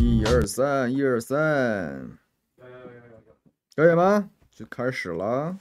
[0.00, 2.18] 一二三，一二三，
[3.76, 4.30] 可以吗？
[4.50, 5.58] 就开始了。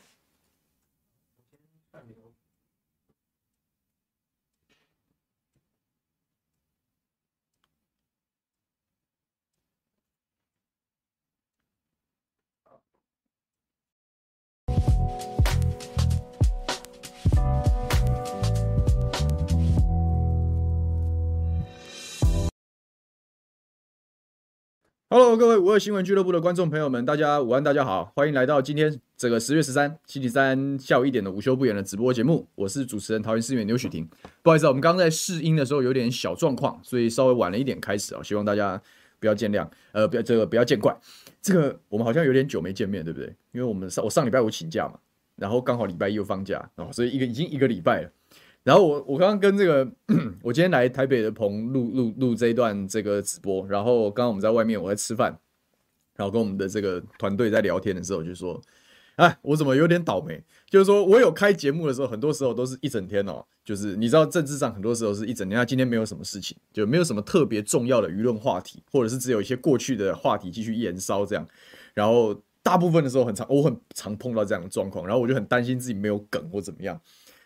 [25.12, 32.48] Hello，各位五二新闻俱乐部的观众朋友们，大家午安，大家好，欢迎来到今天这个十月十三星期三下午一点的午休不演的直播节目。
[32.54, 34.08] 我是主持人桃园市议员刘许婷。
[34.44, 38.80] 不好意思，我们刚刚在试音的时候有点小状况，所以稍微晚了一点开始啊，希望大家
[39.20, 40.96] 不要见谅，呃，不要这个不要见怪。
[41.42, 43.26] 这个我们好像有点久没见面，对不对？
[43.52, 45.00] 因为我们上我上礼拜五请假嘛，
[45.38, 48.12] 然后刚好礼拜一又放假哦，所以一个已经一个礼拜了。
[48.64, 49.90] 然后我我刚刚跟这个，
[50.44, 55.36] 我今天来台北的棚录录录这一段这个直播，然后刚刚我们在外面我在吃饭，
[56.16, 58.62] 然后跟我们的这个团队在聊天的时候就说，
[59.16, 60.44] 哎，我怎么有点倒霉？
[60.70, 71.48] 就是说我有开节目的时候，很多时候都是一整天哦，就是你知道政治上很多时候是一整天，那今天没有什么事情，就没有什么特别重要的舆论话题，或者是只有一些过去的话题继续延烧这样，
[71.94, 77.00] 然后大部分的时候很常我很常碰到这样的状况，然后我就很担心自己没有梗或怎么样，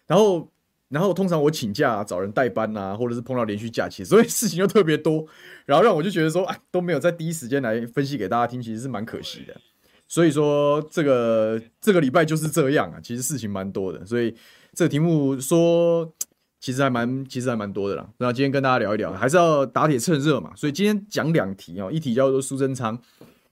[0.07, 0.49] 然后。
[0.93, 5.25] 然后通常我请假、啊、找人代班啊，或者是碰到连续假期，所以事情又特别多，
[5.65, 9.59] 然后让我就觉得说，哎，都没有在第一时间来分析给大家听，其实是蛮可惜的。
[10.07, 14.35] 所以说这个这个礼拜就是这样啊，其实事情蛮多的，所以
[14.75, 16.13] 这个题目说
[16.59, 18.07] 其实还蛮其实还蛮多的啦。
[18.19, 22.99] 那今天跟大家聊一聊，还是要打铁趁热嘛，所以今天讲两题哦，一题叫做苏贞昌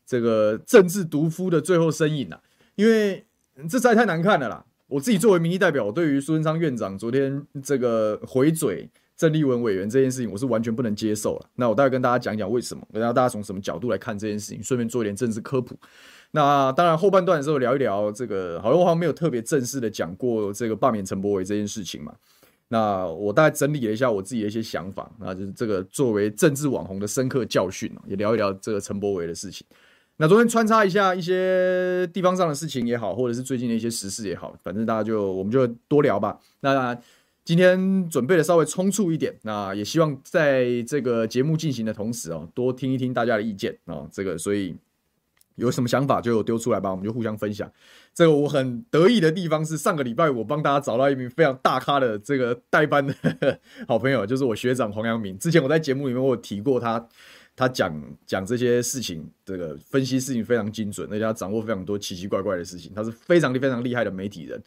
[0.05, 2.39] 这个政治毒夫的最后身影啊，
[2.76, 3.26] 因为
[3.67, 4.64] 这实在太难看了啦。
[4.92, 11.45] 我自己作为民意代表，我对于苏贞昌院长昨天这个回嘴郑丽文委员这件事情，我是完全不能接受了。
[11.56, 15.80] 那我大概跟大家讲讲为什么，然后大家从什么角度来看这件事情，顺便做一点政治科普。
[16.31, 22.14] 那当然后半段的时候聊一聊这个，好像我好像没有特别正式的讲过这个罢免陈柏惟这件事情嘛。
[22.67, 29.65] 那我大概整理了一下我自己的一些想法，那就是这个作为政治网红的深刻教训，也聊一聊这个陈柏惟的事情。
[30.21, 36.37] 那昨天穿插一下一些地方上的事情也好，或者是最近的一些时事也好，反正大家就我们就多聊吧。
[36.59, 36.95] 那
[37.43, 44.08] 今天准备的稍微匆促一点，那也希望在这个节目进行的同时哦，多听一听大家的意见哦。
[44.11, 44.76] 这个所以
[45.55, 47.67] 有什么想法就丢出来吧，我们就互相分享。
[48.14, 53.15] 这个我很得意的地方是，上个礼拜我帮大家找到一名非常大咖的这个代班的
[53.88, 55.36] 好朋友，就是我学长黄阳明。
[55.39, 57.08] 之前我在节目里面我有提过他。
[57.61, 64.60] 他讲讲这些事情，这个分析事情非常精准，而且他掌握非常多奇奇怪怪的事情，他是非常非常厉害的媒体人。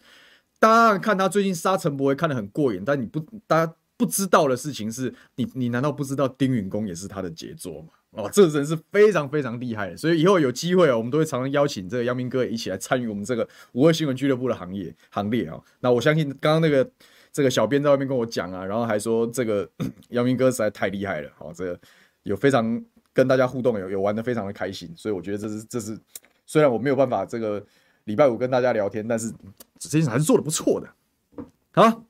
[0.60, 3.18] 大家看他最近杀陈柏惟看得很过瘾，但你不，
[3.48, 7.88] 大家不知道的事情是，你你难道不知道丁允恭也是他的杰作吗？
[8.12, 15.60] 哦，这人是非常非常厉害的，所以以后有机会哦，我们都会常常邀请这个阳明哥一起来参与我们这个五二新闻俱乐部的行业行列啊。
[15.80, 16.88] 那我相信刚刚那个
[17.32, 19.68] 这个小编在外面跟我讲啊，然后还说这个
[20.10, 21.80] 阳明哥实在太厉害了，好这个。
[22.24, 25.98] 有非常跟大家互动，有有玩得非常的开心，所以我觉得这是这是
[26.44, 27.64] 虽然我没有办法这个
[28.04, 29.32] 礼拜五跟大家聊天，但是
[29.78, 31.44] 这件事还是做的不错的。
[31.72, 32.04] 好，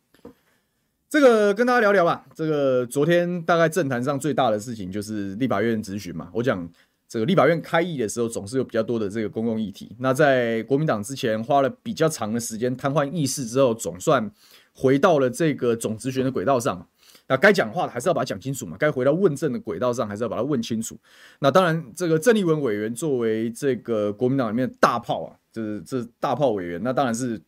[1.10, 2.24] 这个跟大家聊聊吧。
[2.34, 6.30] 这个昨天大概政坛上最大的事情就是立法院质询嘛。
[6.32, 6.68] 我讲
[7.08, 9.94] 这个立法院开议的时候，总是有比较多的这个公共议题。
[9.98, 14.30] 那在国民党之前花了比较长的时间瘫痪议事之后，总算
[14.72, 16.88] 回到了这个总质询的轨道上。
[17.26, 20.94] 那该讲话的还是要把它讲清楚嘛，该回到问政的轨道上还是要把它问清楚。
[21.38, 27.40] 那当然，这个郑丽文委员作为这个国民党里面的大炮啊，就是这大炮委员，那当然是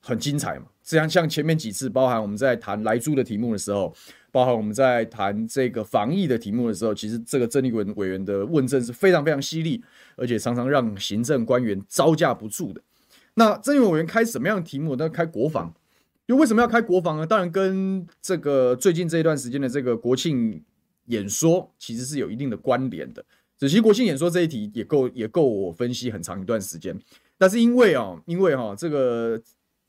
[0.00, 0.66] 很精彩嘛。
[0.82, 3.94] 这样像前面几次，包含我们在谈莱猪的题目的时候，
[4.30, 9.82] 包含我们在谈这个防疫的题目的时候，其实这个郑丽文委员的问政是非常非常犀利，
[10.16, 12.82] 而且常常让行政官员招架不住的。
[13.34, 14.94] 那郑丽文委员开什么样的题目？
[14.96, 15.72] 那开国防。
[16.26, 17.26] 就为什么要开国防呢？
[17.26, 20.62] 当然跟这个最近这一段时间的这个国庆
[21.06, 23.24] 演说其实是有一定的关联的。
[23.58, 26.98] 只是国庆演说这一题也够也够我分析很长一段时间。
[27.38, 29.40] 但是因为啊，因为哈，这个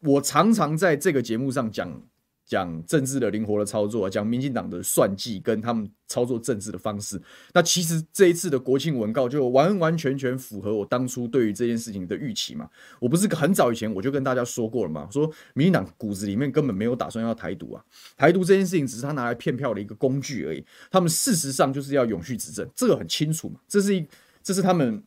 [0.01, 2.01] 我常常在这个节目上讲。
[2.45, 7.21] 讲政治的灵活的操作，讲民进党的算计跟他们操作政治的方式。
[7.53, 12.69] 那其实这一次的国庆文告就完完全全符合我当初对于这件事情的预期嘛。
[12.99, 17.83] 我不是很早以前我就跟大家说过了嘛，说民进党骨子里面根本没有打算要台独啊，
[18.17, 20.63] 台独这件事情只是他拿来骗票的一个工具而已。
[20.91, 23.59] 他们事实上就是要永续执政，这个很清楚嘛。
[23.67, 24.05] 这是一，
[24.43, 25.01] 这是他们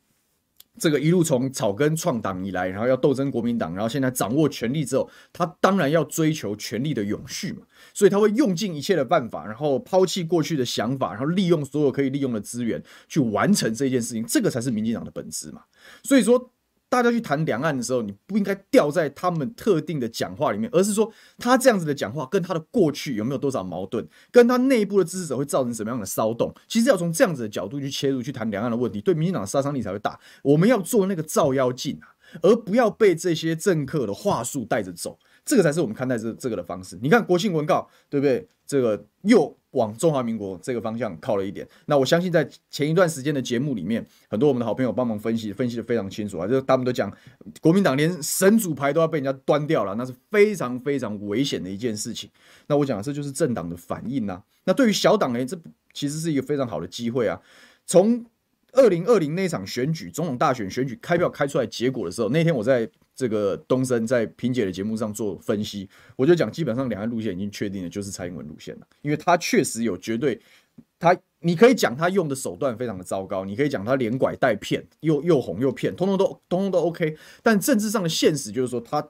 [0.79, 7.63] 这个一路从草根创党以来，然后要斗争国民党，然后现在掌握权力之后，他当然要追求权力的永续嘛，
[7.95, 15.63] 所以他会用尽一切的办法，然后抛弃过去的想法，然后利用所有可以利用的资源去完成这件事情，这个才是民进党的本质嘛。
[16.03, 16.51] 所以说。
[16.89, 26.55] 大家去谈两岸的时候，你不应该掉在他们特定的讲话里面，而是说他这样子的讲话跟他的过去有没有多少矛盾，跟他内部的支持者会造成什么样的骚动。
[26.69, 30.19] 其实要从这样子的角度去切入去谈两岸的问题，对民进党的杀伤力才会大。
[30.43, 35.19] 我们要做那个照妖镜啊，而不要被这些政客的话术带着走。
[35.45, 36.99] 这个才是我们看待这这个的方式。
[37.03, 38.49] 你看国庆文告，对不对？
[38.67, 41.67] 这个又往中华民国这个方向靠了一点。
[41.87, 46.47] 那我相信在前一段时间的节目里面，很多我们的好朋友帮忙分析，分析得非常清楚啊。
[46.47, 47.13] 就是他们都讲，
[47.61, 52.29] 国民党连神主牌都要被人家端掉了，那是非常非常危险的一件事情。
[52.67, 54.43] 那我讲这就是政党的反应呐。
[54.65, 55.57] 那对于小党呢，这
[55.93, 57.41] 其实是一个非常好的机会啊。
[57.85, 58.25] 从
[58.73, 70.39] 二零二零那场选举，总统大选选举开票开出来结果的时候，那天我在这个东森在萍姐的节目上做分析，我就讲基本上两岸路线已经确定了，就是蔡英文路线了，因为他确实有绝对，
[70.99, 79.09] 他你可以讲他用的手段非常的糟糕，你可以讲他连拐带骗，又又哄又骗，通通都通通都 OK，但政治上的现实就是说他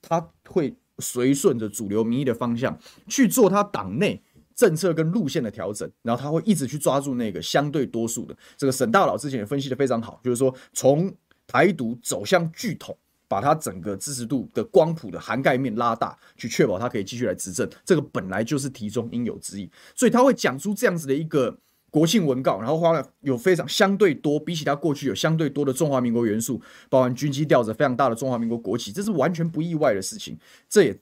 [0.00, 4.22] 他会随顺着主流民意的方向去做他党内。
[4.56, 8.36] 政策跟路线的调整，然后他会一直去抓住那个相对多数的。
[8.56, 11.12] 这个沈大佬之前也分析的非常好，就是说从
[11.44, 12.96] 台独走向巨统，
[13.34, 17.68] 把他整个支持度的光谱的涵盖面拉大，去确保他可以继续来执政。
[17.84, 21.58] 这个本来就是题中应有之义，所以他会讲出这样子的一个
[21.90, 30.38] 国庆文告，然后花了有非常相对多，比起他过去有相对多的中华民国元素，包含军机吊着非常大的中华民国国旗，这是完全不意外的事情。
[30.68, 30.96] 这也，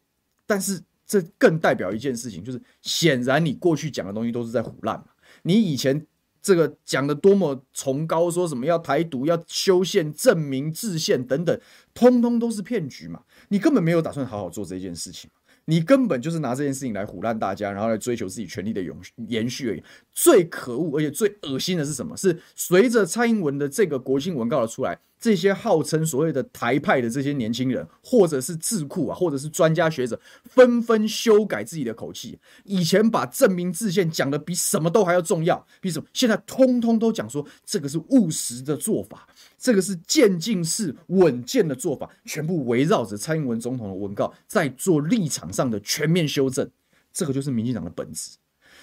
[0.47, 0.83] 但是。
[1.05, 5.07] 这更代表一件事情，就是显然你过去讲的东西都是在唬烂嘛。
[5.43, 6.07] 你以前
[6.43, 11.59] 这个讲的多么崇高，说什么要台独、要修宪、正名制宪等等，
[11.95, 13.23] 通通都是骗局嘛。
[13.49, 15.31] 你根本没有打算好好做这件事情。
[15.67, 19.83] 你根本就是拿这件事情来唬烂大家，然后来追求自己权力的永延续而已。
[20.13, 22.17] 最可恶而且最恶心的是什么？
[22.17, 32.37] 是随着蔡英文的这个国庆文告的出来，这些号称所谓的台派的这些年轻人，或者是智库啊，或者是专家学者，纷纷修改自己的口气。
[32.65, 36.09] 以前把正名制宪讲的比什么都还要重要，比什么？
[36.13, 39.29] 现在通通都讲说这个是务实的做法。
[39.57, 46.69] 这个是渐进式稳健的做法，全部围绕着蔡英文总统的文告在做立场上的全面修正，
[47.13, 48.42] 这个就是民进党的本质。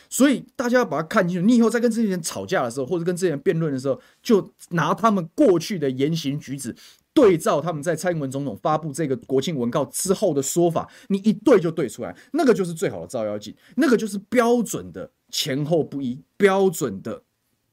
[0.09, 1.45] 所以大家要把它看清楚。
[1.45, 6.75] 你以后在跟这些人吵架的时候，或者跟这些人辩论的时候，就拿他们过去的言行举止
[7.13, 17.21] 对照他们在蔡英文总统发布这个国庆文告之后的说法，你一对就对出来，那个就是最好的照妖镜，那个就是标准的前后不一，标准的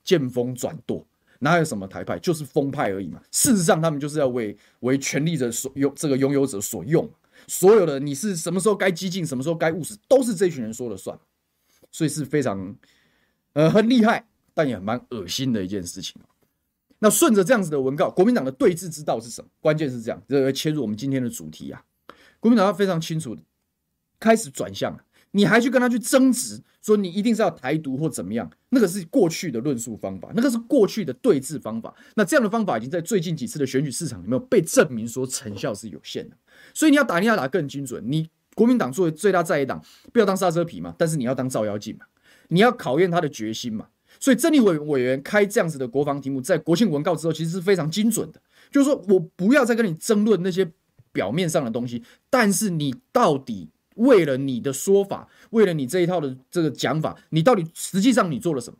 [0.05, 1.07] 见风转舵。
[1.41, 3.21] 哪有什么台派，就是风派而已嘛。
[3.31, 7.09] 事实上，他们就是要为为权力者所用，这个拥有者所用。
[7.47, 11.17] 所有的你是什么时候该激进，什么时候该务实，都是这群人说了算。
[11.91, 12.77] 所以是非常
[13.53, 16.21] 呃很厉害，但也蛮恶心的一件事情。
[16.99, 19.49] 那顺着这样子的文告，国民党的对峙之道是什么？
[19.61, 21.85] 关键是这样，这个切入我们今天的主题啊。
[22.41, 23.37] 国民党要非常清楚
[24.19, 25.03] 开始转向了。
[25.33, 28.51] 你还去跟他去争执，说你一定是要台独或怎么样？
[28.71, 31.95] 那个是过去的论述方法，那个是过去的对峙方法。
[32.15, 36.37] 那这样的方法已经在最近几次的选举市场里面被证明说成效是有限的。
[36.73, 38.03] 所以你要打，你要打更精准。
[38.07, 39.81] 你国民党作为最大在野党，
[40.13, 42.07] 不要当刹车皮嘛，但是你要当照妖镜嘛，
[42.49, 43.87] 你要考验他的决心嘛。
[44.19, 48.41] 所以，郑丽委委员开这样子的国防题目，在国庆文告之后，其实是非常精准的。
[48.73, 50.69] 就是说我不要再跟你争论那些
[51.13, 53.71] 表面上的东西，但是你到底。
[53.97, 58.77] 为了你的说法，为了你这一套的这个讲法，你到底实际上你做了什么？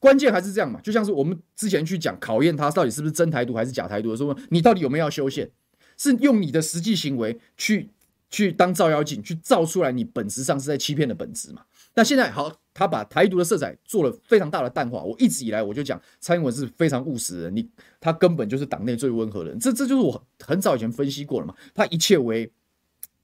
[0.00, 5.48] 关键还是这样嘛，就像是我们之前去讲考验他到底是不是真台独还是假台独的时候，你到底有没有要修宪？
[5.96, 7.90] 是用你的实际行为去
[8.30, 11.62] 去当照妖镜，去照出来你本质上是在欺骗的本质嘛？
[11.94, 15.02] 那现在好，他把台独的色彩做了非常大的淡化。
[15.02, 17.68] 我一直以来我就讲蔡英文是非常务实的人，你
[18.00, 22.52] 他根本就是党内最温和的人，这这就是我很早以前分析过了嘛，他一切为。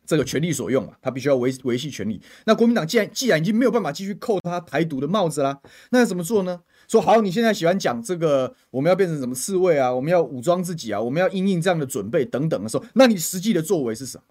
[0.06, 2.20] 这个权力所用嘛，他必须要维维系权力。
[2.44, 6.62] 那国民党既然既然已经没有办法继续扣他台独的帽子啦，那要怎么做呢？
[6.88, 9.94] 说好，你现在喜欢讲这个，我们要变成什么刺猬啊？
[9.94, 11.00] 我们要武装自己啊？
[11.00, 14.24] 我们要应应这样的准备等等的时候，那你实际的作为是什么？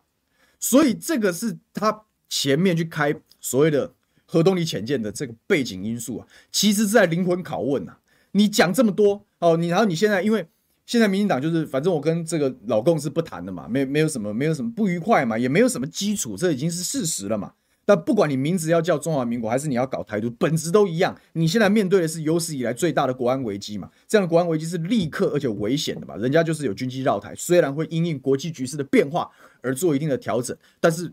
[0.60, 3.94] 所以这个是他前面去开所谓的
[4.26, 8.00] 核动力潜舰的这个背景因素啊，其实是在灵魂拷问呐、啊。
[8.32, 10.48] 你讲这么多哦，你然后你现在因为。
[10.86, 17.54] 现在民进党就是，反正我跟这个老共是不谈的嘛，没没有什么，没有什么不愉快嘛，也没有什么基础，这已经是事实了嘛。
[17.90, 21.20] 但不管你名字要叫中华民国，还是你要搞台独，本质都一样。
[21.34, 23.90] 你现在面对的是有史以来最大的国安危机嘛？
[24.08, 26.16] 这样的国安危机是立刻而且危险的嘛？
[26.16, 29.28] 人家就是有军机绕台，虽然会因应国际局势的变化
[29.64, 31.12] 而做一定的调整，但是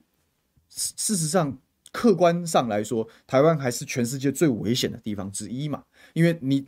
[0.68, 1.56] 事实上
[1.92, 5.82] 客观上来说，台湾还是全世界最危险的地方之一嘛？
[6.12, 6.66] 因为你。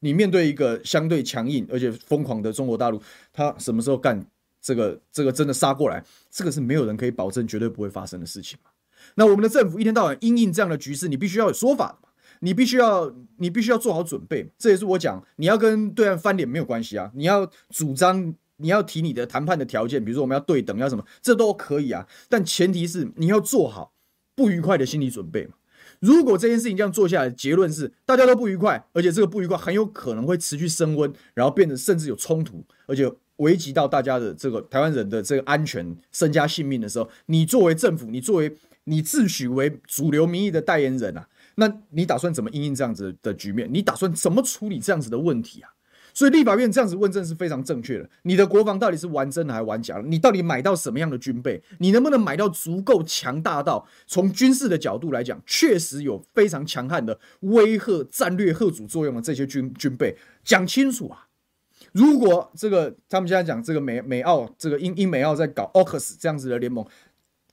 [0.00, 3.00] 你面对一个相对强硬而且疯狂的中国大陆，
[3.32, 4.22] 他什么时候干
[4.60, 6.04] 这个这个真的杀过来？
[6.30, 8.70] 这个是没有人可以保证绝对不会发生的事情嘛。
[9.16, 12.08] 那我们的政府一天到晚因应这样的局势，你必须要有说法嘛，
[12.40, 14.50] 你必须要你必须要做好准备。
[14.58, 23.92] 这也是我讲，你要跟对岸翻脸没有关系啊，你要主张你要提你的谈判的条件，比如说我们要对等要什么，这都可以啊，但前提是你要做好
[24.34, 25.54] 不愉快的心理准备嘛。
[26.00, 38.54] 如果这件事情这样做下来，结论是大家都不愉快，而且这个不愉快很有可能会持续升温，然后变得甚至有冲突，而且危及到大家的这个台湾人的这个安全、身家性命的时候，你作为政府，你作为
[38.84, 43.68] 你自诩为主流民意的代言人啊，那你打算怎么应应这样子的局面？
[43.72, 45.70] 你打算怎么处理这样子的问题啊？
[46.16, 48.08] 所以立法院这样子问政是非常正确的。
[48.22, 50.02] 你的国防到底是玩真的还是玩假的？
[50.02, 51.60] 你到底买到什么样的军备？
[51.78, 60.16] 你能不能买到足够强大到从军事的角度来讲，确实有非常强悍的威吓、战略吓阻作用的这些军军备？
[60.44, 61.26] 讲清楚啊！
[61.90, 66.86] 如果这个他们现在讲这个美美澳这个英英美澳在搞 AUKUS 这样子的联盟，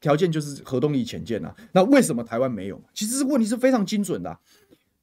[0.01, 2.81] 条件就是核动力潜舰啊，那为什么台湾没有？
[2.93, 4.37] 其实问题是非常精准的。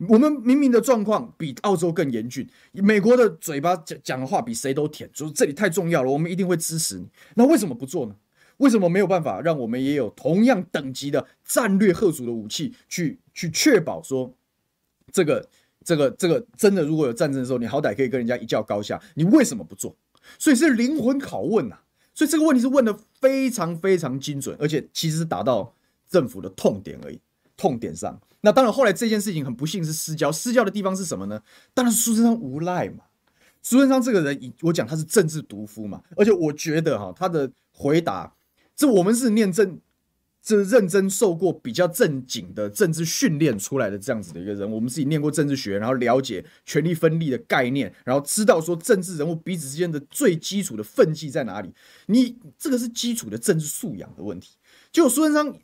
[0.09, 7.09] 我们明明的状况比澳洲更严峻，美国的嘴巴讲讲的话比谁都甜，说这里太重要了，我们一定会支持你。
[7.35, 8.15] 那为什么不做呢？
[8.59, 14.35] 为什么没有办法让我们也有同样等级的战略吓阻的武器，去去确保说
[15.13, 15.49] 这个
[15.85, 19.01] 这个这个真的如果有战争的时候，你好歹可以跟人家一较高下？
[19.15, 19.97] 你为什么不做？
[20.39, 21.83] 所以是灵魂拷问呐、啊！
[22.19, 25.73] 所以这个问题是问的非常非常精准，而且其实是达到
[26.09, 27.21] 政府的痛点而已，
[27.57, 28.21] 痛点上。
[28.41, 31.41] 那当然，后来这件事情很不幸是失焦，失焦的地方是什么呢？
[31.73, 33.05] 当然是苏贞昌无赖嘛。
[33.63, 36.03] 苏贞昌这个人，我讲他是政治毒夫嘛。
[36.17, 38.35] 而且我觉得哈，他的回答，
[38.75, 39.53] 这我们是念
[40.57, 44.71] 正，这认真受过比较正经的政治训练出来的这样子的一个人。
[44.71, 51.73] 我们自己念过政治学，然后了解权力分立的概念，然后知道说政治人物彼此之间的最基础的分际在哪里。
[52.07, 54.57] 你这个是基础的政治素养的问题。
[54.91, 55.55] 就苏贞昌。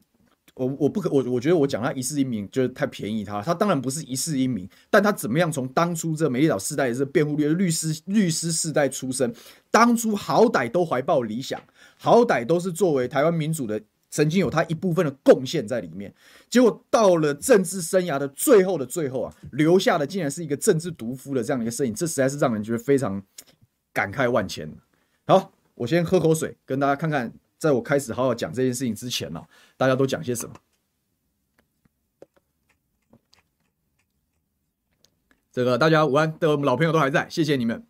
[0.57, 9.35] 我我不可我我觉得我讲他一世英名就是太便宜他，他当然不是一世英名，但他怎么样从当初这美丽岛世代这辩护律律师律师世代出身，
[9.73, 11.61] 当初好歹都怀抱理想，
[11.97, 13.83] 好歹都是作为台湾民主的
[14.15, 16.15] 曾经有他一部分的贡献在里面，
[16.49, 23.21] 结果到了政治生涯的最后的最后啊，留下的竟然是一个政治毒夫的这样一个身影，这实在是让人觉得非常
[23.93, 24.73] 感慨万千。
[25.27, 27.33] 好，我先喝口水，跟大家看看。
[27.59, 29.43] 在我开始好好讲这件事情之前呢，
[29.77, 30.55] 大家都讲些什么？
[35.51, 37.85] 这个大家午安的老朋友都还在，谢谢你们。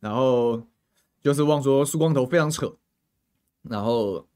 [0.00, 0.66] 然后
[1.22, 2.76] 就是忘说苏光头非常扯，
[3.62, 4.26] 然后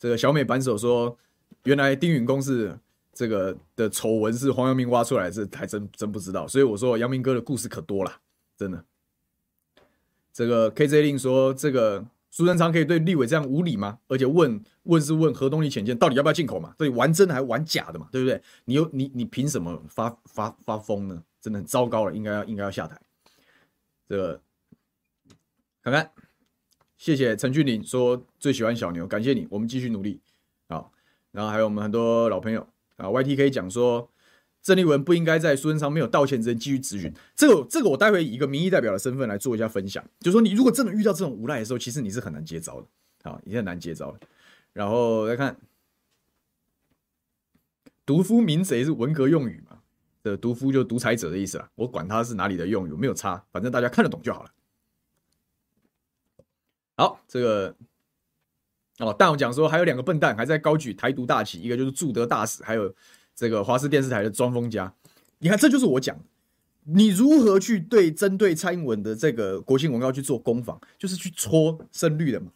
[0.00, 1.16] 这个小美扳手说，
[1.62, 2.76] 原来丁允恭是
[3.12, 6.48] 这个的丑闻是黄阳明挖出来的，这还真真不知道。
[6.48, 8.20] 所以我说阳明哥的故事可多了，
[8.56, 8.84] 真的。
[10.32, 12.04] 这个 KJ 令说这个。
[12.32, 13.98] 苏贞昌可以对立委这样无礼吗？
[14.06, 16.72] 而且问问是问核动力潜舰到底要不要进口嘛？
[16.78, 18.08] 到底玩真的还玩假的嘛？
[18.12, 18.40] 对不对？
[18.66, 21.24] 你有你你凭什么发发发疯呢？
[21.40, 22.96] 真的很糟糕了，应该要应该要下台。
[24.08, 24.40] 这个
[25.82, 26.08] 看看，
[26.96, 30.20] 谢谢陈俊霖说最喜欢小牛，感谢你，我们继续努力。
[30.68, 30.90] 好，
[31.30, 32.66] 然后还有我们很多老朋友
[32.96, 34.10] 啊，YT 可以讲说。
[34.62, 37.10] 郑丽文不应该在苏贞昌没有道歉之前继续质询。
[37.34, 40.04] 这个，这个我待会以一个民意代表的身份来做一下分享。
[40.18, 42.86] 就是说，你如果真的遇到这种无赖的时候，其实你是很难接招的，
[43.22, 44.20] 好，也很难接招的。
[44.74, 45.56] 然后再看，
[48.04, 49.78] 独夫民贼是文革用语嘛？
[50.22, 51.70] 的独夫就独裁者的意思啦。
[51.76, 54.50] 我管他是哪里的用语，没有差，反正大家看得懂就好了。
[56.98, 57.74] 好，这个
[59.00, 62.94] 哦，但我讲说还有两个笨蛋还在高举台独大旗，一个就是驻德大使，还有。
[63.32, 64.92] 这个华视电视台的庄丰家，
[65.38, 66.14] 你看，这就是我讲，
[66.84, 72.48] 你如何去对针对蔡英文的这个国庆广告去做攻防，就是去戳深绿的嘛。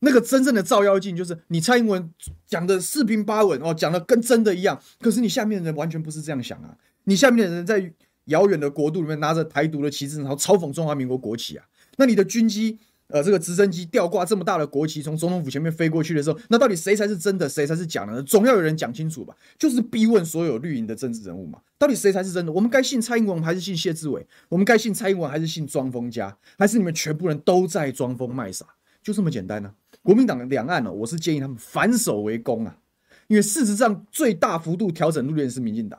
[0.00, 2.12] 那个真正的照妖镜，就是你蔡英文
[2.48, 6.76] 讲的四平八稳哦，讲的跟真的一样，可是你下面的人完全不是这样想啊。
[7.04, 7.92] 你下面的人在
[8.24, 11.64] 遥远的国度里面拿着台独的旗帜，然后嘲讽中华民国国旗啊。
[11.96, 12.80] 那你的军机。
[13.08, 18.22] 呃，这个直升机吊挂这么大的国旗从总统府前面飞过去的时候，那到底谁才是真的，谁才是假的呢？
[18.22, 19.34] 总要有人讲清楚吧。
[19.58, 22.52] 就是逼问所有绿营的政治人物嘛，到底谁才是真的？
[22.52, 24.26] 我们该信蔡英文还是信谢志伟？
[24.50, 26.36] 我们该信蔡英文还是信庄丰家？
[26.58, 28.66] 还是你们全部人都在装疯卖傻？
[29.02, 29.72] 就这么简单呢、啊？
[30.02, 32.76] 国民党的两岸呢、哦，我是建议他们反守为攻啊，
[33.28, 35.98] 因为事实上最大幅度调整路线是民进党。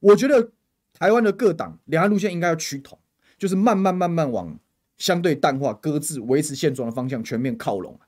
[0.00, 0.50] 我觉得
[0.94, 2.98] 台湾的各党两岸路线应该要趋同，
[3.36, 4.58] 就是慢慢慢慢往
[4.98, 7.98] 相对淡化、搁置、维持现状的方向全面靠拢。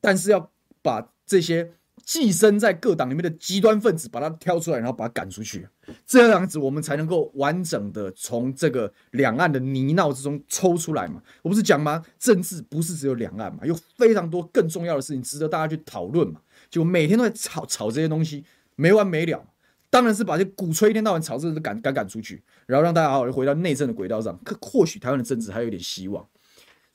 [0.00, 0.50] 但是要
[0.82, 1.72] 把这些
[2.04, 5.68] 寄生在各党里面的极端分子把它挑出来，然后把它赶出去，
[6.06, 11.22] 这样子我们才能够完整的从这个两岸的泥淖之中抽出来嘛。
[11.42, 12.02] 我不是讲吗？
[12.18, 16.40] 政治不是只有两岸嘛，有非常多更重要的事情值得大家去讨论嘛。
[16.70, 18.44] 就每天都在吵吵这些东西，
[18.76, 19.44] 没完没了。
[19.90, 24.38] 当然是把这鼓吹一天到晚吵这个赶赶赶出去，然后让大家好好回到内政的轨道上。
[24.44, 26.26] 可或许台湾的政治还有点希望，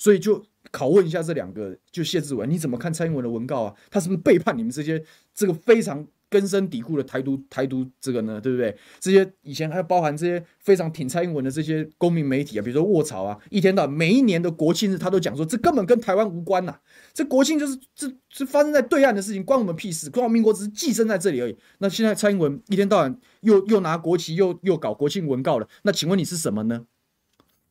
[0.05, 0.45] 所以就。
[0.71, 3.73] 拷问一下这两个，就谢志文，你怎么看蔡英文的文告啊？
[3.89, 5.01] 他是不是背叛你们这些
[5.33, 8.41] 这个非常根深蒂固的台独台独这个呢？
[8.41, 8.75] 对不对？
[8.99, 16.81] 这些以前还包含这些非常挺蔡英文的这些公民媒体啊，比如说卧槽啊，一天到晚每一年的国庆日，他都讲说这根本跟台湾无关呐、啊，
[17.13, 20.09] 这国庆就是这这发生在对岸的事情，关我们屁事。
[20.09, 21.55] 中华民国只是寄生在这里而已。
[21.77, 26.85] 那现在蔡英文一天到晚又又拿国旗又又搞国庆文告了，那请问你是什么呢？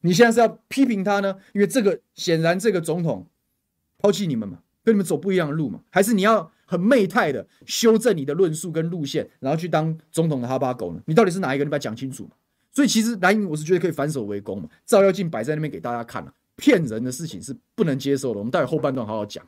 [0.05, 1.39] 你现在是要批评他呢？
[1.55, 3.27] 因为这个显然这个总统
[3.97, 5.81] 抛弃你们嘛，跟你们走不一样的路嘛？
[5.89, 11.01] 还是你要很媚态的修正你的论述跟路线，然后去当总统的哈巴狗呢？
[11.07, 11.65] 你到底是哪一个？
[11.65, 12.33] 你把它讲清楚嘛。
[12.71, 18.39] 所以其实蓝营我是觉得可以反手为攻嘛，照妖镜摆在那边给大家看了，骗人的事情是不能接受的。
[18.39, 19.43] 我们待会后半段好好讲。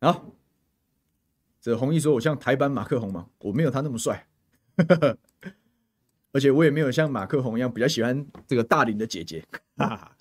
[0.00, 0.26] 好，
[1.60, 3.26] 这弘毅说我像台版马克宏吗？
[3.40, 4.28] 我没有他那么帅。
[6.32, 9.44] 而且我也没有像马克宏一样比较喜欢这个大龄的姐姐，
[9.76, 10.16] 哈哈。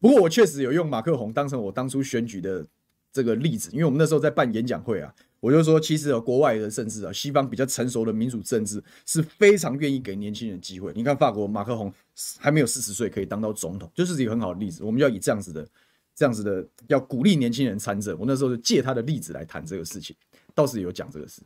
[0.00, 2.66] 不过我确实有用马克宏当成我当初选举的
[3.10, 10.92] 这个例子，因为我们那时候在办演讲会啊，我就说其实啊国外的甚至啊，西方比较成熟的民主政治是非常愿意给年轻人机会。
[10.94, 11.90] 你看法国马克宏
[12.38, 14.84] 还没有四十岁可以当到总统，就是一个很好的例子。
[14.84, 15.66] 我们要以这样子的、
[16.14, 18.14] 这样子的要鼓励年轻人参政。
[18.18, 20.14] 我那时候就借他的例子来谈这个事情，
[20.54, 21.40] 倒是有讲这个事。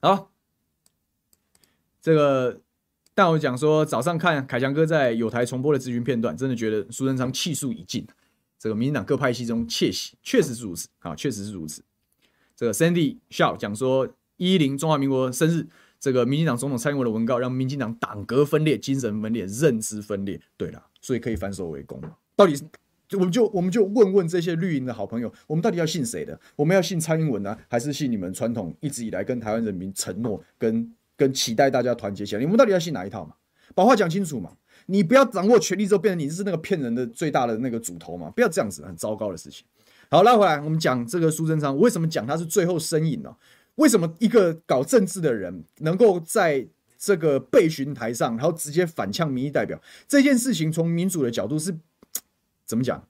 [0.00, 0.28] 好，
[2.00, 2.60] 这个。
[3.14, 8.06] 但我讲说，早上看凯强哥在有台重播的咨询片段，真的觉得苏贞昌气数已尽。
[8.58, 11.82] 这个民进党各派系中窃喜，确实是如此啊，确实是如此。
[12.56, 15.66] 这个 Sandy Shaw 讲说，一零中华民国生日，
[16.00, 20.40] 这个民进党总统蔡英文的文告，让民进党党格分裂、精神分裂、认知分裂。
[20.56, 22.00] 对了，所以可以反手为攻。
[22.34, 22.54] 到底，
[23.14, 26.40] 我们就我们就问问这些绿营的好朋友，我们到底要信谁的？
[26.56, 30.94] 我们要信蔡英文呢，还是信你们传统一直以来跟台湾人民承诺跟？
[31.22, 33.34] 跟期待大家团结起来，你们到底要信哪一套嘛？
[33.76, 34.50] 把话讲清楚嘛！
[34.86, 38.28] 你不要掌握权力之后，变成你是那个骗人的最大的那个主头嘛！
[38.30, 39.64] 不要这样子，很糟糕的事情。
[40.10, 43.32] 好，拉回来，我们讲这个苏贞昌，为什么讲他是最后身影呢？
[43.76, 46.66] 为什么一个搞政治的人能够在
[46.98, 51.72] 这个备询台上，然后直接反呛民意代表这件事情，从民主的角度是
[52.66, 53.06] 怎么讲？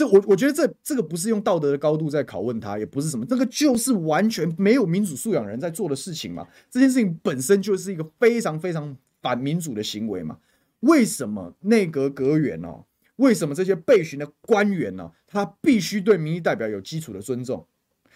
[0.00, 6.48] 这我我觉得这这个不是用道德的高度在拷问他，也不是什么，这个就是完全没有民主素养人在做的事情嘛。
[6.70, 10.38] 这件事情本身就是一个非常非常反民主的行为嘛。
[10.80, 12.86] 为什么内阁阁员哦？
[13.16, 15.10] 为什么这些备询的官员呢？
[15.26, 17.66] 他必须对民意代表有基础的尊重？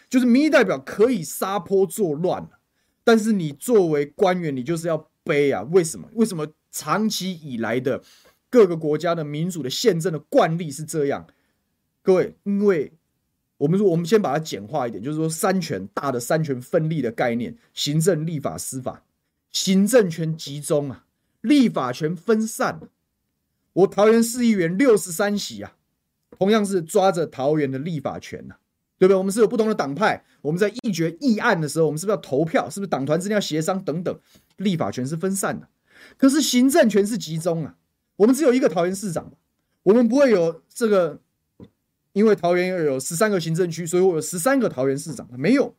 [0.08, 2.48] 就是民意代表可以撒泼作乱，
[3.04, 5.60] 但是你作为官员，你就是要背啊？
[5.70, 6.08] 为什么？
[6.14, 8.02] 为什么长期以来的
[8.48, 11.26] 各个国家的民主的宪政的惯例是这样？
[12.04, 12.92] 各位，因为
[13.56, 19.02] 我们说，我们先把它简化一点，就是说，三权大的三权分立的概念，行政、立法、司法，
[19.50, 21.06] 行政权集中啊，
[21.40, 22.78] 立法权分散。
[23.72, 25.76] 我桃园市议员六十三席啊，
[26.30, 28.60] 同样是抓着桃园的立法权呐、啊，
[28.98, 29.16] 对不对？
[29.16, 32.68] 我们是有不同的党派，我们在议决议案的时候，我们是不是要投票？
[32.68, 34.14] 是不是党团之间要协商等等？
[34.58, 35.66] 立法权是分散的，
[36.18, 37.76] 可是行政权是集中啊。
[38.16, 39.32] 我们只有一个桃园市长，
[39.84, 41.23] 我们不会有这个。
[42.14, 45.28] 因为桃园有十三个行政区，所以我有十三个桃园市长。
[45.36, 45.74] 没有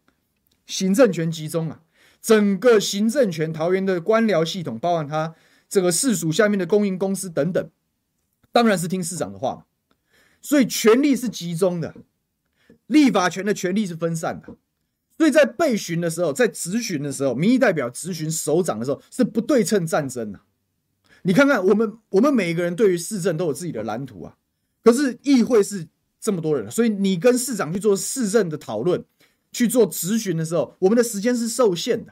[0.66, 1.82] 行政权集中啊，
[2.22, 5.34] 整个行政权，桃园的官僚系统，包含他
[5.70, 7.70] 这个市属下面的公营公司等等，
[8.52, 9.64] 当然是听市长的话嘛。
[10.42, 11.96] 所以权力是集中的，
[12.88, 14.58] 立法权的权力是分散的。
[15.18, 20.42] 所以在被询的时候，在质询的时候，民意代表质询首长的时候，是不对称战争的。
[21.22, 24.36] 你看看我们，我们每一个人对于市政都有自己的蓝图啊，
[24.84, 25.88] 可是议会是。
[26.26, 29.06] 这么多人，所以你跟市长去做市政的讨论，
[29.52, 32.12] 去做质询的时候，我们的时间是受限的。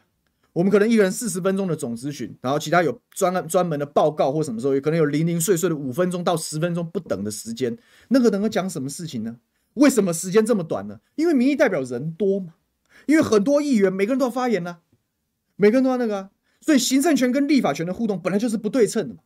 [0.53, 7.75] 我们可能一个人四十分钟的总质询，然后其他有专专门的报告或什么时候，也可能有零零碎碎的五分钟到十分钟不等的时间。
[8.09, 9.37] 那个能够讲什么事情呢？
[9.73, 10.99] 为什么时间这么短呢？
[11.15, 12.53] 因为民意代表人多嘛，
[13.07, 14.77] 因为很多议员每个人都要发言呢、
[15.55, 16.29] 每个人都要那个、啊，
[16.61, 19.21] 所以行政权跟立法权的互动本来就是不对称的嘛。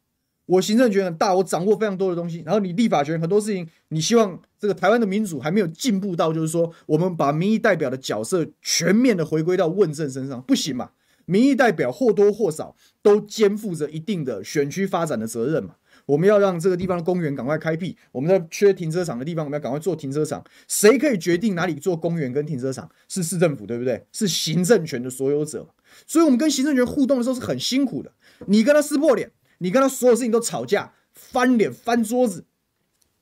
[0.48, 10.90] 我行政权很大，我掌握非常多的东西，然后你立法权很多事情，你希望这个台湾的民主还没有进步到，就是说我们把民意代表的角色全面的回归到问政身上，不行嘛？
[11.26, 15.76] 民意代表或多或少都肩负着一定的选区发展的责任嘛。
[16.06, 20.42] 我们要让这个地方的公园赶快开辟，我们在缺停车场的地方，我们要赶快做停车场。
[20.70, 22.90] 谁可以决定哪里做公园跟停车场？
[23.10, 24.06] 是市政府，对不对？
[24.14, 25.68] 是行政权的所有者。
[26.06, 28.14] 所以，我们跟行政权互动的时候是很辛苦的。
[28.46, 29.30] 你跟他撕破脸。
[29.60, 32.46] 你跟他所有事情都吵架，翻脸翻桌子，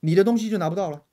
[0.02, 1.04] 你的东西就拿不到了。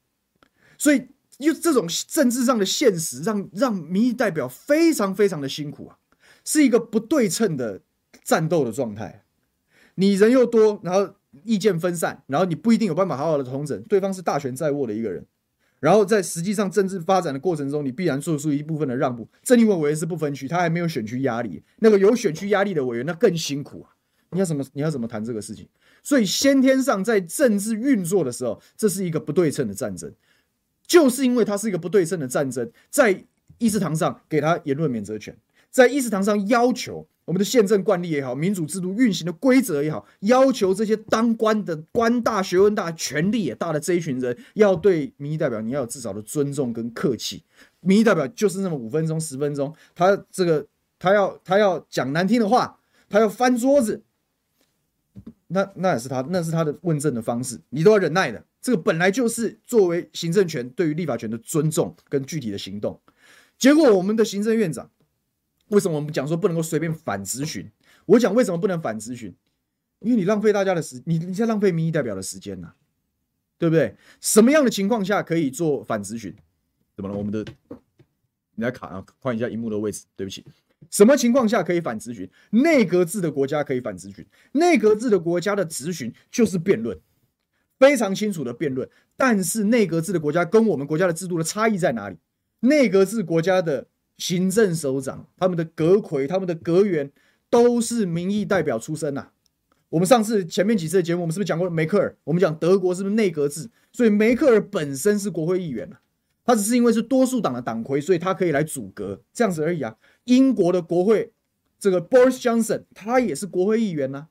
[0.76, 1.08] 所以，
[1.38, 5.98] 就这种政治上的现实让，让民意代表非常非常的辛苦啊，
[6.44, 7.82] 是一个不对称的
[8.24, 9.24] 战斗的状态。
[9.94, 13.80] 你人又多，然后意见分散，然后你不一定有办法好好的统整。
[13.84, 15.26] 对方是大权在握的一个人，
[15.80, 19.28] 然后在实际上政治发展的过程中，你必然做出一部分的让步。
[19.42, 23.94] 正因为委员是不分区，他还没有选区压力，那个有选区压力的委员，那更辛苦啊。
[24.32, 24.64] 你要怎么？
[24.72, 25.68] 你要怎么谈这个事情？
[26.02, 30.12] 所以先天上在政治运作的时候，这是一个不对称的战争，
[30.86, 33.24] 就是因为它是一个不对称的战争，在
[33.58, 35.36] 议事堂上给他言论免责权，
[35.70, 47.44] 在议事堂上要求我们的宪政惯例也好，民主制度运行的规则也好，要求这些当官的官大、学问大、权力也大的这一群人，要对民意代表你要有至少的尊重跟客气。
[47.80, 50.66] 民意代表就是那么五分钟、十分钟，他这个
[50.98, 52.78] 他要他要讲难听的话，
[53.10, 54.02] 他要翻桌子。
[55.52, 58.44] 那那也是他，那是他的问政的方式，你都要忍耐的。
[58.60, 63.00] 这个本来就是作为行政权对于立法权的尊重跟具体的行动。
[63.58, 64.90] 结果我们的行政院长，
[65.68, 67.70] 为什么我们讲说不能够随便反质询？
[68.06, 69.34] 我讲为什么不能反质询？
[70.00, 72.72] 因为你浪费大家的时，你你在浪费民意代表的时间呐、
[73.58, 73.94] 对不对？
[74.20, 76.34] 什么样的情况下可以做反质询？
[76.96, 77.16] 怎么了？
[77.16, 77.44] 我们的
[78.54, 80.44] 你来卡啊，换一下荧幕的位置，对不起。
[80.90, 82.28] 什么情况下可以反质询？
[82.50, 84.24] 内阁制的国家可以反质询。
[84.52, 86.98] 内阁制的国家的质询就是辩论，
[87.78, 88.88] 非常清楚的辩论。
[89.16, 92.16] 但是内阁制的国家跟我们国家的制度的差异在哪里？
[92.60, 97.10] 内阁制国家的行政首长、他们的阁揆、他们的阁员
[97.50, 99.32] 都是民意代表出身呐、啊。
[99.90, 102.16] 我们上次前面几次的节目，我们是不是讲过梅克尔？
[102.24, 103.70] 我们讲德国是不是内阁制？
[103.92, 106.00] 所以梅克尔本身是国会议员、啊、
[106.46, 109.94] 他只是因为是多数党的党魁，所以他可以来组阁，这样子而已啊。
[110.24, 111.32] 英国的国会，
[111.78, 114.28] 这个 Boris Johnson 他也是国会议员呐、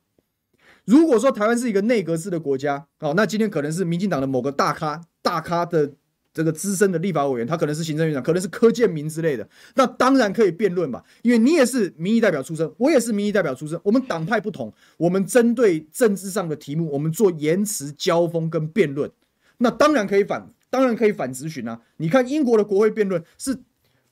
[0.84, 5.92] 如果说台湾是一个内阁制的国家，哦，那今天可能是民进党的某个大咖、大咖的
[6.34, 19.10] 这个资深的立法委员，他可能是行政院长，可能是柯建铭之类的，那当然可以辩论嘛，因为你也是民意代表出身，我也是民意代表出身，我们党派不同，我们针对政治上的题目，我们做言辞交锋跟辩论，
[19.58, 21.80] 那当然可以反，当然可以反质询啊。
[21.98, 23.58] 你看英国的国会辩论是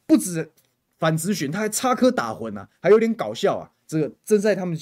[0.07, 0.51] 不止。
[1.01, 3.73] 反质询，他还插科打诨啊，还有点搞笑啊。
[3.89, 4.79] 这个正在他们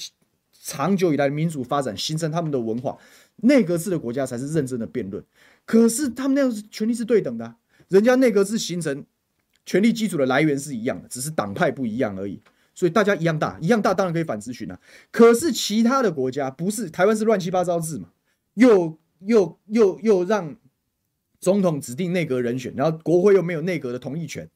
[0.51, 2.95] 长久以来民主发展形成他们的文化，
[3.37, 5.23] 内阁制的国家才是认真的辩论。
[5.65, 7.55] 可是他们那样子权力是对等的，
[7.87, 9.03] 人家内阁制形成
[9.65, 12.39] 权力基础的来源是一样的，只是党派不一样而已。
[12.75, 14.79] 所以大家一样大，一样大，当然可以反质询啊。
[15.11, 18.09] 可是其他的国家不是，台湾是乱七八糟制嘛，
[18.53, 20.55] 又又又又让
[21.39, 24.49] 总统指定内阁人选，然后国会又没有内阁的同意权。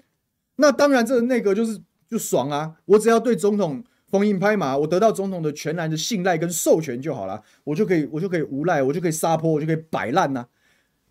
[0.58, 2.76] 那当然，这个内阁就是就爽啊！
[2.86, 10.46] 我只要对总统封印拍马，我得到总统的全然的信赖跟授权就好了，我就可以我就可以无赖，我就可以撒泼，我就可以摆烂呐。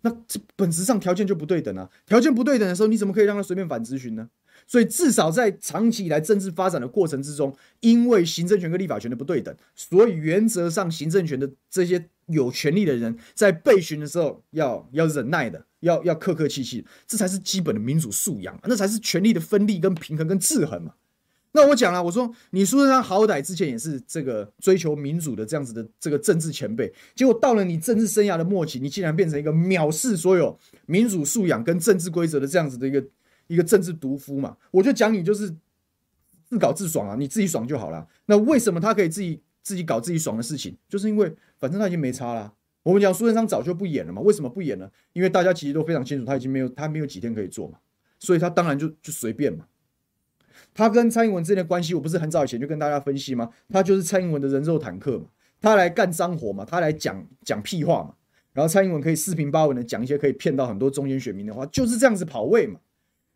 [0.01, 1.89] 那这本质上条件就不对等啊！
[2.05, 4.29] 条件不对等的时候，你怎么可以让他随便反咨询呢？
[4.67, 15.65] 所以至少在长期以来政治发展的过程之中，因为行政权跟立法权的不对等，所以原则上行政权的这些有权利的人在被询的时候要要忍耐的。
[15.83, 20.93] 要要客客气气，这才是基本的民主素养，那才是权力的分立跟平衡跟制衡嘛。
[21.51, 33.03] 那我讲了，我说你苏贞昌好歹之前也是这个追求民主的这样子的这个政治前辈，结果到了你政治生涯的末期，你竟然变成一个藐视所有民主素养跟政治规则的这样子的一个
[33.47, 34.57] 一个政治毒夫嘛。
[34.71, 35.53] 我就讲你就是
[36.45, 38.07] 自搞自爽啊，你自己爽就好了。
[38.25, 40.77] 那为什么他可以自己自己搞自己爽的事情？
[40.87, 42.53] 就是因为反正他已经没差了。
[42.83, 44.21] 我们讲苏贞昌早就不演了嘛？
[44.21, 44.89] 为什么不演呢？
[45.13, 47.77] 因为大家其实都非常清楚，他已经没有他没有几天可以做嘛，
[48.19, 49.65] 所以他当然就就随便嘛。
[50.73, 53.49] 他跟蔡英文之间的关系，我不是很早以前就跟大家分析吗？
[53.69, 55.27] 他就是蔡英文的人肉坦克嘛，
[55.61, 58.15] 他来干脏活嘛，他来讲讲屁话嘛，
[58.51, 62.79] 然后蔡英文可以四平八稳的讲一些可以骗到很多中间选民的话，就是这样子跑位嘛。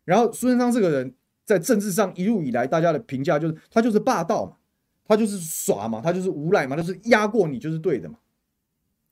[0.08, 1.12] 然后苏贞昌这个人
[1.44, 4.56] 在政治上一路以来，大家的评价就是他就是霸道嘛，
[5.06, 8.16] 他就是耍嘛，他就是无赖嘛，就是压过你就是对的嘛。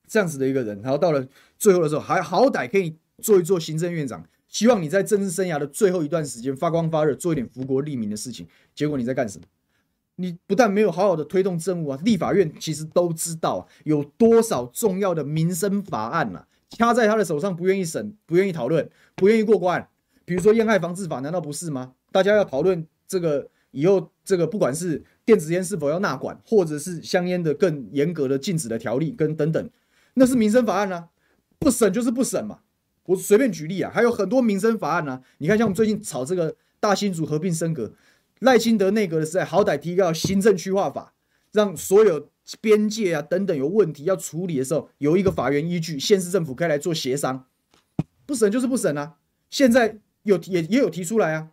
[0.09, 1.29] 这样子的一个人，然后到了
[1.59, 8.47] 最后的时候，还好歹可以做一做行政院长，希望你在政治生涯的最后一段时间发光发热，做一点福国利民的事情。
[8.75, 9.45] 结果你在干什么？
[10.19, 19.87] 你不但没有好好的推动政务啊，立法院其实都知道、啊、有多少重要的民生法案啊，掐在他的手上，不愿意审，不愿意讨论，不愿意过关。
[20.27, 21.95] 比如说烟害防治法，难道不是吗？
[22.13, 29.71] 大家要讨论这个以后这个不管是电子烟是否要纳管，或者是香烟的更严格的禁止的条例跟等等，
[30.15, 31.09] 那是民生法案啊，
[31.59, 32.59] 不审就是不审嘛。
[33.05, 37.93] 我随便举例啊，还有很多民生法案啊，你看像我们最近炒这个大新竹合并升格。
[38.41, 41.15] 赖清德内阁的时代，好歹提高行政区划法，
[41.53, 42.29] 让所有
[42.61, 47.47] 边界啊等等有问题要处理的时候，有一个法源依据，县市政府可以来做协商。
[48.27, 49.15] 不审就是不审啊！
[49.49, 51.49] 现在有也也有提出来啊，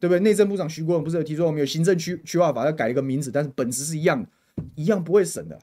[0.00, 0.20] 对不对？
[0.20, 4.26] 内政部长徐国勇不是有提出我们有行政区区划法要改一个名字，但是本质是一样，
[4.74, 5.58] 一样不会审的。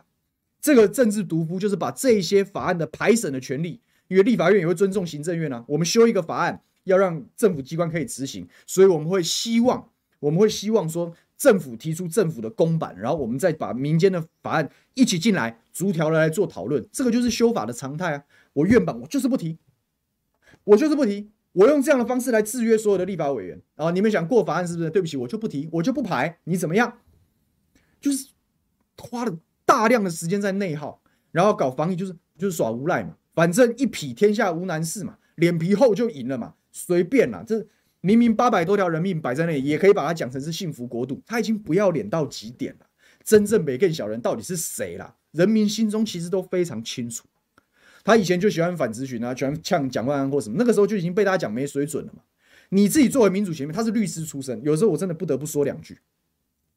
[0.62, 9.90] 这个政治独夫就是把这些法案的排审的权利，因为立法院也会尊重行政院啊，我们修一个法案要让政府机关可以执行，所以我们会希望。
[10.20, 16.86] 我们会希望说，政府提出政府的公版，然后我们再把民间的法案一起进来，逐条的来做讨论。
[16.92, 18.24] 这个就是修法的常态啊！
[18.52, 19.58] 我院版我就是不提，
[20.66, 23.92] 我就是不提，我用这样的方式来制约所有的立法委员啊！
[23.92, 24.90] 你们想过法案是不是？
[24.90, 27.00] 对不起，我就不提，我就不排，你怎么样？
[28.00, 28.30] 就是
[28.98, 37.68] 花了大量的时间在内耗，然后搞防疫就是就是耍无赖嘛，反正一匹天下无难事嘛，脸皮厚就赢了嘛，随便啦，这。
[38.02, 41.22] 明明八百多条人命摆在那里，也可以把它讲成是幸福国度。
[41.26, 42.86] 他已经不要脸到极点了。
[43.26, 45.14] 真正没更小人到底是谁啦？
[45.32, 47.26] 人民心中其实都非常清楚。
[48.04, 52.22] 他以前就喜欢反质询啊，喜欢呛蒋万安或什么，那个时候就已经被大家讲没水准了嘛。
[52.70, 55.98] 你自己作为民主前面，他是律师出身，有时候我真的不得不说两句。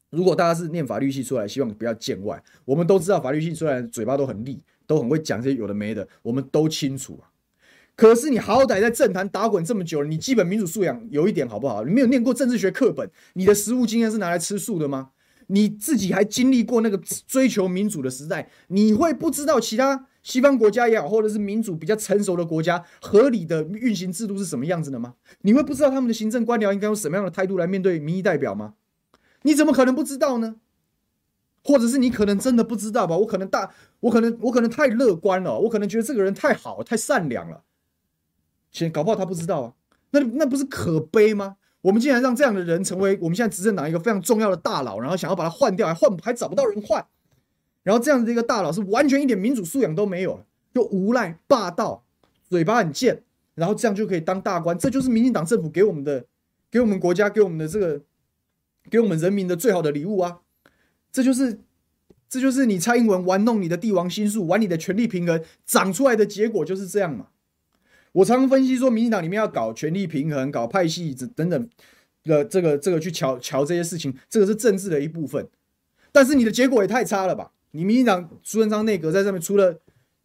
[0.09, 2.43] 如果大家是念法律系出来，希望不要见外。
[2.65, 7.29] 我们都知道法律系出来嘴巴都很利，都很会讲这些有的没的，我们都清楚啊。
[7.95, 11.83] 可是你好歹在政坛打滚这么久了，你基本民主素养有一点好不好？
[11.83, 15.11] 你没有念过政治学课本，你的实务经验是拿来吃素的吗？
[15.47, 25.15] 你自己还经历过那个追求民主的时代，你会不知道其他西方国家也好，或者是民主比较成熟的国家合理的运行制度是什么样子的吗？
[25.41, 28.73] 你会不知道他们的行政官僚应该用什么样的态度来面对民意代表吗？
[29.43, 30.55] 你怎么可能不知道呢？
[31.65, 33.17] 或者是你可能真的不知道吧？
[33.17, 37.63] 我可能大，我可能我可能太乐观了，我可能觉得这个人太好，太善良了。
[38.71, 39.73] 其实搞不好他不知道啊，
[40.11, 41.57] 那那不是可悲吗？
[41.81, 47.05] 我们竟然让这样的人成为我们现在执政党一个非常重要的大佬，然后想要把他换掉，还换还找不到人换，
[47.83, 50.43] 然后这样的一个大佬是完全一点民主素养都没有，
[50.73, 52.03] 又无赖霸道，
[52.49, 53.23] 嘴巴很贱，
[53.55, 56.25] 然后这样就可以当大官，这就是民进党政府给我们的，
[56.71, 58.01] 给我们国家，给我们的这个，
[58.89, 60.39] 给我们人民的最好的礼物啊！
[61.11, 61.59] 这就是，
[62.27, 67.27] 这就是你蔡英文玩弄你的帝王心术，玩你的权力平衡，长出来的结果就是这样嘛。
[68.13, 71.69] 我常常分析说，民进党里面要搞权力平衡、搞派系等等
[72.23, 75.47] 的这个这个去瞧瞧这些事情，这个是政治的一部分。
[76.11, 77.52] 但是你的结果也太差了吧？
[77.73, 79.79] 你民进党苏贞昌内阁在上面，除了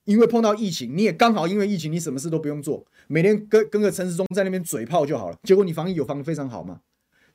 [0.04, 5.36] 因为碰到疫情，你也刚好因为疫情，你什么事都不用做，每天跟跟个陈时中在那边嘴炮就好了。
[5.42, 6.80] 结果你防疫有防得非常好吗？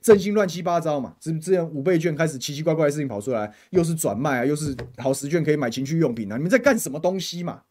[0.01, 7.61] 振兴乱七八糟嘛，之之前五倍券开始奇奇怪怪的事情跑出来，又是转卖啊，又是好十券可以买情趣用品啊，你们在干什么东西嘛？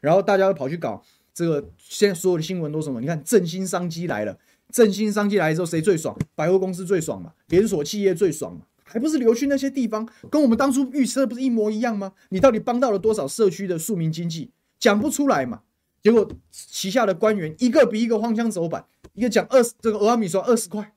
[0.00, 1.02] 然后大家都跑去搞。
[1.32, 3.00] 这个现在所有的新闻都什么？
[3.00, 4.36] 你看振兴商机来了，
[4.72, 6.18] 振兴商机来了之后，谁最爽？
[6.34, 10.08] 百货公司最爽嘛，连锁企业最爽嘛，还不是流去那些地方？
[10.30, 12.12] 跟我们当初预测不是一模一样吗？
[12.30, 14.50] 你到底帮到了多少社区的庶民经济？
[14.78, 15.60] 讲不出来嘛。
[16.02, 20.94] 结果旗下的官员一个比一个荒腔走板，一个讲二十这个俄阿米说二十块，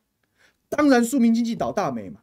[0.70, 2.22] 当然庶民经济倒大霉嘛。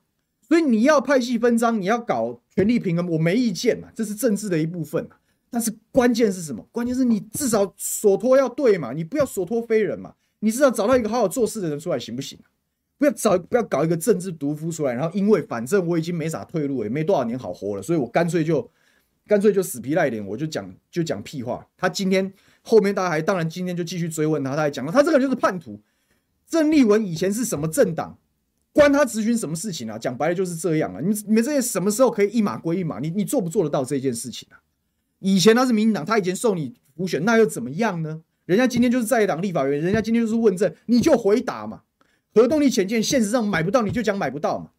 [0.48, 5.16] 所以你要派系分赃，你要搞权力平衡，我没意见嘛，这是政治的一部分嘛。
[5.50, 6.66] 但是关键是什么？
[6.72, 10.14] 关键是你至少所托要对嘛，你不要所托非人嘛。
[10.40, 12.38] 你至少找到一个好好做事的人出来行不行？
[12.98, 14.92] 不要找，不要搞一个政治毒夫出来。
[14.92, 18.68] 然后因为反正我已经没啥退路，也没多少年好活了，所以我干脆就
[19.26, 21.66] 干脆就死皮赖脸，我就讲就讲屁话。
[21.76, 22.32] 他今天
[22.62, 25.80] 后面大家还当然今天就继续追问他，他还讲了，他这个人就是叛徒。
[26.46, 28.18] 郑丽文以前是什么政党？
[28.72, 29.98] 关他咨询什么事情啊？
[29.98, 31.00] 讲白了就是这样啊。
[31.00, 32.98] 你们你们这些什么时候可以一码归一码？
[33.00, 34.60] 你你做不做得到这件事情啊？
[35.20, 38.22] 以前他是民进党，他以前受你辅选，那又怎么样呢？
[38.44, 41.82] 人家今天就是在党立法院，人家今天就是问政，你就回答嘛。
[42.38, 44.70] 核动力潜舰现实上买不到，你就讲买不到嘛。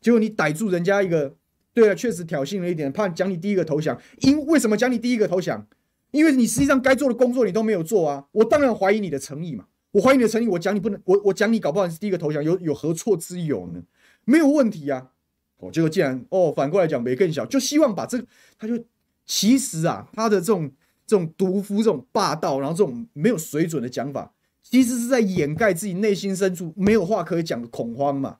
[0.00, 1.36] 结果你逮住人家一个，
[1.74, 4.00] 对啊，确实挑衅了一点，怕讲你第一个投降。
[4.20, 5.66] 因为什么讲你第一个投降？
[6.10, 8.26] 因为你实际上该做的工作你都没有做啊。
[8.32, 9.66] 我当然怀疑你的诚意嘛。
[9.90, 13.82] 我怀疑你的诚意，我讲你不能，我我讲你搞不好是第一个投降，有有何错之有呢？
[14.24, 15.10] 没有问题啊。
[15.58, 18.26] 哦，结果既然哦反过来讲没更小，就希望把这个
[18.58, 18.82] 他就。
[19.24, 20.68] 其实啊，他的这种
[21.06, 28.38] 这种毒夫、这种霸道，然后这种没有水准的讲法，其实是在掩盖自己内心深处没有话可以讲的恐慌嘛。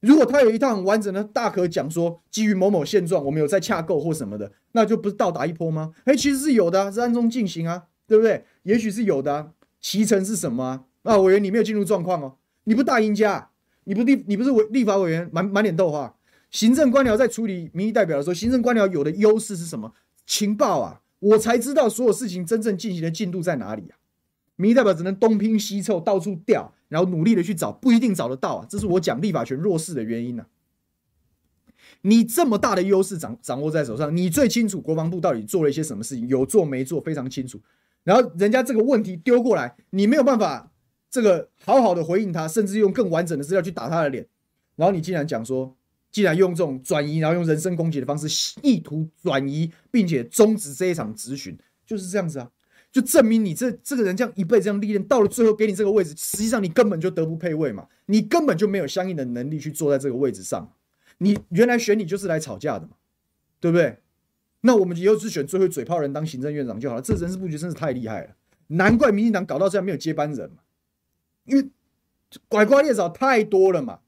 [0.00, 5.92] 如果他有一套很完整的大可讲说，基于某某现状，我们有在洽购或什么的，那就不是倒打一波吗？
[6.04, 8.44] 哎，其实是有的啊，是暗中进行啊，对不对？
[8.62, 9.48] 也许是有的啊。
[9.80, 10.84] 其成是什么啊？
[11.02, 13.50] 啊，委员你没有进入状况哦，你不大赢家，
[13.84, 16.14] 你不立，你不是委立法委员，满满脸豆花。
[16.50, 19.92] 行政官僚在处理民意代表的时候，行政官僚有的优势是什么？
[20.24, 23.97] 情报啊，我才知道所有事情真正进行的进度在哪里啊。
[24.58, 28.66] 民意代表只能东拼西凑，到处调，然后努力的去找，不一定找得到啊。
[28.68, 30.50] 这是我讲立法权弱势的原因呢、啊。
[32.02, 37.60] 你这么大的优势掌掌握在手上，你最清楚国防部到底做了一些什么事情，有做没做，非常清楚。
[38.02, 40.72] 然后人家这个问题丢过来，你没有办法
[41.08, 44.26] 这个好好的回应他，甚至用更完整的资料去打他的脸。
[44.74, 45.76] 然后你竟然讲说，
[46.10, 52.50] 既然用这种转移，然后用人身攻击的方式，意图转移，并且终止这一场质询，就是这样子啊，
[52.90, 60.72] 就证明你这这个人这样一辈子这样历练，到了最后给你这个位置，实际上你根本就德不配位嘛，你根本就没有相应的能力去坐在这个位置上。
[61.18, 62.92] 你原来选你就是来吵架的嘛，
[63.60, 63.98] 对不对？
[64.62, 67.02] 那我们以后只选最会嘴炮人当行政院长就好了。
[67.02, 68.34] 这人事布局真是太厉害了，
[68.68, 70.58] 难怪民进党搞到这样没有接班人嘛，
[71.44, 71.68] 因为
[72.48, 74.00] 拐瓜裂枣太多了嘛，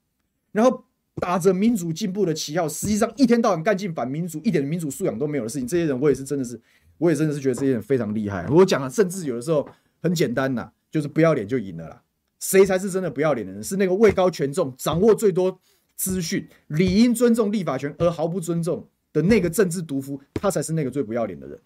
[0.53, 0.85] 然后。
[1.17, 5.69] 打着民主进步的旗号，实际上一天到晚干尽反民主、一点民主素养都没有的事情。
[5.69, 6.59] 这些人，我也是真的是，
[7.01, 8.47] 我也真的是觉得这些人非常厉害。
[8.49, 9.67] 我讲了，甚至有的时候
[10.03, 12.03] 很简单呐，就是不要脸就赢了啦。
[12.39, 13.65] 谁才是真的不要脸的人？
[13.65, 15.59] 是那个位高权重、掌握最多
[15.97, 21.61] 资讯、理应尊重立法权而毫不尊重的那个政治毒夫，他才是那个最不要脸的人。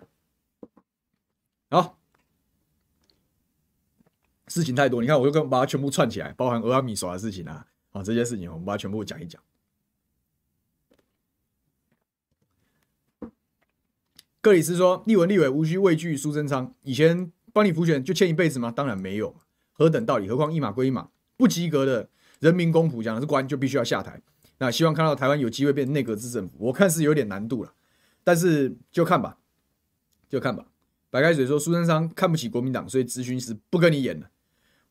[1.71, 1.99] 好，
[4.47, 7.67] 事情太多，你看，我就跟把它全部串起来，包含俄阿米耍的事情啊。
[7.91, 9.41] 啊，这些事情我们把它全部讲一讲。
[14.45, 18.71] 克里斯说：“立委立委无需畏惧苏贞昌，以前帮你辅选就欠一辈子吗？
[18.71, 19.35] 当然没有，
[19.73, 20.29] 何等道理？
[20.29, 24.21] 何况一码归一码，不及格的人民公仆讲的是官就必须要下台。
[24.59, 27.73] 那希望看到台湾有机会变成内阁制政府，我看是有点难度了，
[28.23, 29.39] 但是就看吧，
[30.29, 30.67] 就看吧。
[31.09, 34.29] 白开水说苏贞昌看不起国民党，所以咨询时不跟你演了。”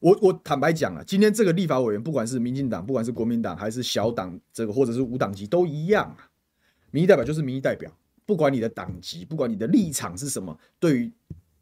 [0.02, 6.32] 我我坦白讲啊，今天这个立法委员，不管是民进党，不管是国民党，还是小党，这个或者是无党籍，都一样啊。
[6.90, 11.12] 民意代表就是民意代表，不管你的党籍，不管你的立场是什么，对于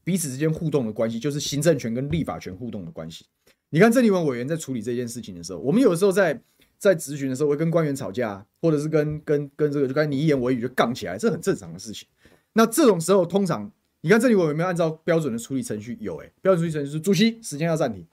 [0.03, 3.25] 彼此之间互动的关系，就是行政权跟立法权互动的关系。
[3.69, 6.41] 你看郑丽文委员在处理这件事情的时候，我们有时候在
[6.77, 12.07] 在质询的时候会跟官员吵架，或者是跟跟跟这个就跟你一言我一语就杠起来，这很正常的事情。
[12.53, 13.71] 那这种时候，通常
[14.01, 15.97] 你看郑丽文有没有按照标准的处理程序？
[16.01, 18.05] 有诶、标准处理程序是主席时间要暂停。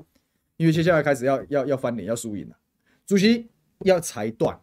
[0.58, 2.56] 因为接下来开始要要要翻脸要输赢了，
[3.06, 3.46] 主席
[3.84, 4.60] 要裁断，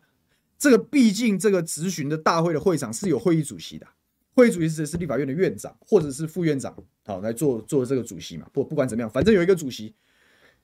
[0.65, 3.85] 这个毕竟这个质询的大会的会场是有会议主席的，
[4.33, 6.75] 会议主席是是立法院的院长或者是副院长，
[7.05, 8.47] 好来做做这个主席嘛。
[8.51, 9.93] 不不管怎么样，反正有一个主席，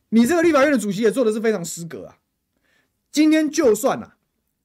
[0.10, 2.18] 你这个立法院的主席也做的是非常失格啊。
[3.12, 4.18] 今天就算啊，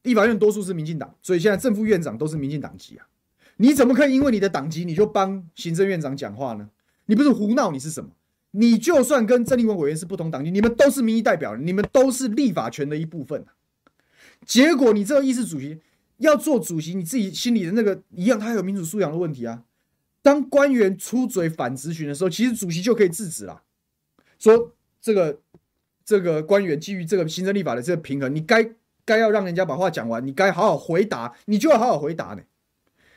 [0.05, 3.07] 立法院多数是民进党，所以现在正副院长都是民进党籍啊，
[3.59, 6.70] 你怎么可以因为你的党籍你就帮行政院长讲话呢？
[7.05, 8.09] 你不是胡闹，你是什么？
[8.53, 13.44] 你就算跟郑丽文委员是不同党籍，你们都是民意代表，你们都是立法权的一部分。
[14.44, 15.81] 结果你这个议事主席
[16.18, 19.64] 要做主席，你自己心里的那个一样，他有民主素养的问题啊。
[20.22, 23.62] 当官员出嘴反咨询的时候，其实主席就可以制止了，
[24.38, 25.40] 说这个
[26.05, 28.68] 这个官员基于这个行政立法的这个平衡，你该
[29.05, 32.42] 该要让人家把话讲完，你该好好回答，你就要好好回答呢。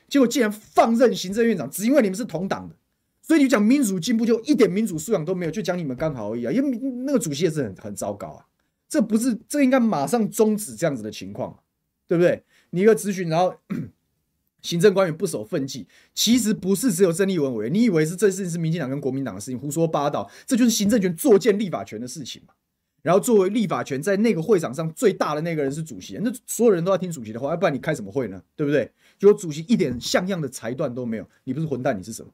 [0.08, 2.76] 结果竟然放任行政院长，只因为你们是同党的。
[3.22, 6.52] 所以你讲民主进步就一点民主素养都没有，就讲你们刚好而已啊！
[6.52, 8.46] 因为那个主席也是很很糟糕啊，
[8.90, 11.60] 这不是这应该马上终止这样子的情况，
[12.08, 12.44] 对不对？
[12.72, 13.56] 你一个咨询，然后
[14.62, 22.54] 行政官员不守分际，其实不是只有郑丽文委员，你以为是这事情是民进党跟国民党的事情，胡说八道，这就是行政权作践立法权的事情嘛。
[23.02, 28.44] 然后作为立法权在那个会场上最大的那个人是主席，那所有人都要听主席的话，要不然你开什么会呢？
[28.58, 28.92] 对不对？
[29.18, 32.30] 结果主席一点像样的裁断都没有，你不是混蛋，你是什么？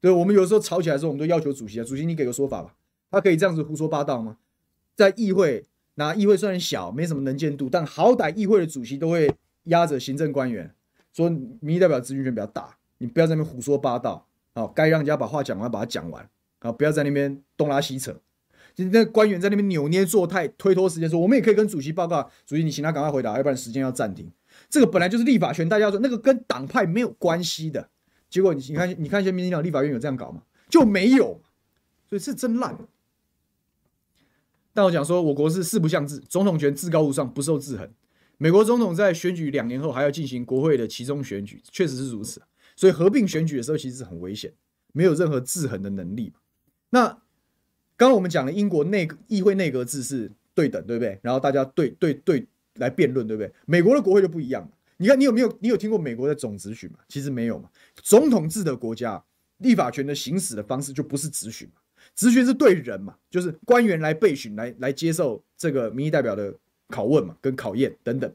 [0.00, 2.74] 对，我们有时候吵起来的时候，我们都要求主席啊，主席你给个说法吧。
[3.12, 4.38] 他可以这样子胡说八道吗？
[5.00, 9.34] 在议会，那议会虽然小，没什么能见度，但好歹议会的主席都会
[9.64, 10.70] 压着行政官员，
[11.10, 18.14] 说民意代表咨询权比较大，你不要在那边胡说八道好，该让人家把话讲完，把它讲完啊，不要在那边东拉西扯。
[18.74, 24.30] 就那官员在那边扭捏作态，推脱时间，说我们也可以跟主席报告，主席你请他赶快回答，要不然时间要暂停。
[24.68, 27.88] 这个本来就是立法权，大家说那个跟党派没有关系的。
[28.28, 30.42] 结果你你看你看一些民进党立法院有这样搞吗？
[30.68, 31.40] 就没有，
[32.08, 32.76] 所以是真烂。
[34.80, 37.86] 但我讲说，我国是四不像制，总统权至高无上，不受制衡。
[38.38, 42.40] 美国总统在选举两年后还要进行国会的其中选举，确实是如此。
[42.74, 44.50] 所以合并选举的时候其实是很危险，
[44.94, 46.32] 没有任何制衡的能力。
[46.88, 47.08] 那
[47.94, 51.18] 刚刚我们讲了英国内议会内阁制是对等，对不对？
[51.20, 53.52] 然后大家对对对来辩论，对不对？
[53.66, 54.66] 美国的国会就不一样。
[54.96, 57.00] 你看，你有没有你有听过美国的总执询吗？
[57.06, 57.68] 其实没有嘛。
[57.96, 59.22] 总统制的国家，
[59.58, 61.82] 立法权的行使的方式就不是执询嘛。
[62.14, 66.54] 质询是对人嘛，就是官员来备询，来来接受这个民意代表的
[66.88, 68.32] 拷问嘛，跟考验等等。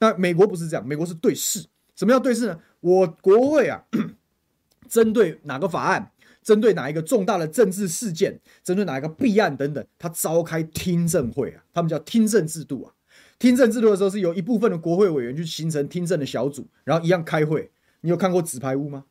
[0.00, 1.64] 那美国不是这样，美国是对事。
[1.94, 2.58] 什么叫对事呢？
[2.80, 3.82] 我国会啊，
[4.88, 6.12] 针对哪个法案，
[6.42, 12.92] 针对哪一个重大的政治事件，针对哪一个弊案等等，他召开听证会啊，他们叫听证制度啊。
[13.38, 17.70] 听证制度的时候，是由一部分的国会委员去形成听证的小组，然后一样开会。
[18.00, 19.04] 你有看过纸牌屋吗？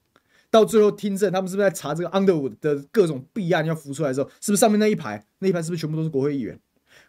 [0.57, 6.59] 到最后听证，他们是不是在查这个 Underwood 的各种弊案要浮出来的时候，是不是上面那一排那一排是不是全部都是国会议员？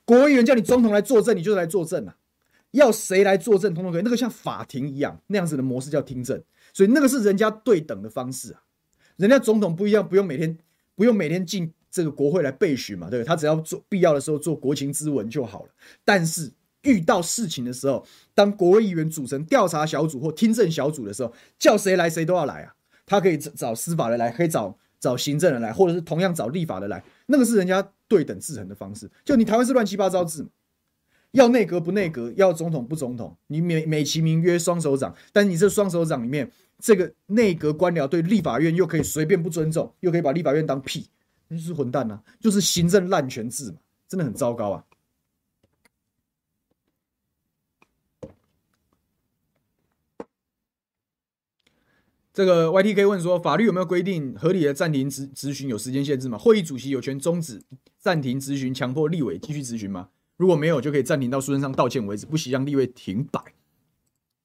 [0.04, 2.16] 国会议员叫你总统来作证，你就来作证啊。
[2.72, 4.02] 要谁来作证，通通可以。
[4.02, 6.42] 那个像法庭一样那样子的模式叫听证，
[6.74, 8.60] 所以那个是人家对等的方式啊。
[9.16, 10.58] 人家总统不一样，不用每天
[10.94, 13.24] 不用每天进这个国会来备询嘛，对？
[13.24, 15.70] 他只要做必要的时候做国情咨文就好了。
[16.04, 22.74] 但是遇到事情的时候，当国会议员组成调查小组或听证小组的时候，叫谁来谁都要来啊。
[23.08, 27.02] 他可以找司法的来，可以找找行政的来，或者是同样找立法的来。
[27.26, 29.10] 那个是人家对等制衡的方式。
[29.24, 30.48] 就你台湾是乱七八糟制嘛，
[31.32, 41.08] 要内阁不内阁，要总统不总统，你美美其名曰双手掌，但你这双手掌里面，这个内阁官僚对立法院又可以随便不尊重，又可以把立法院当屁，
[41.48, 43.78] 那就是混蛋啊，就是行政滥权制嘛，
[44.08, 44.84] 真的很糟糕啊。
[52.38, 56.38] 这个 YTK 问说，法律有没有规定合理的暂停质质询有时间限制吗？
[56.38, 57.60] 会议主席有权终止
[57.98, 60.10] 暂停质询，强迫立委继续质询吗？
[60.36, 63.42] 如果没有，就可以暂停到苏贞昌道歉为止，不惜让立委停摆。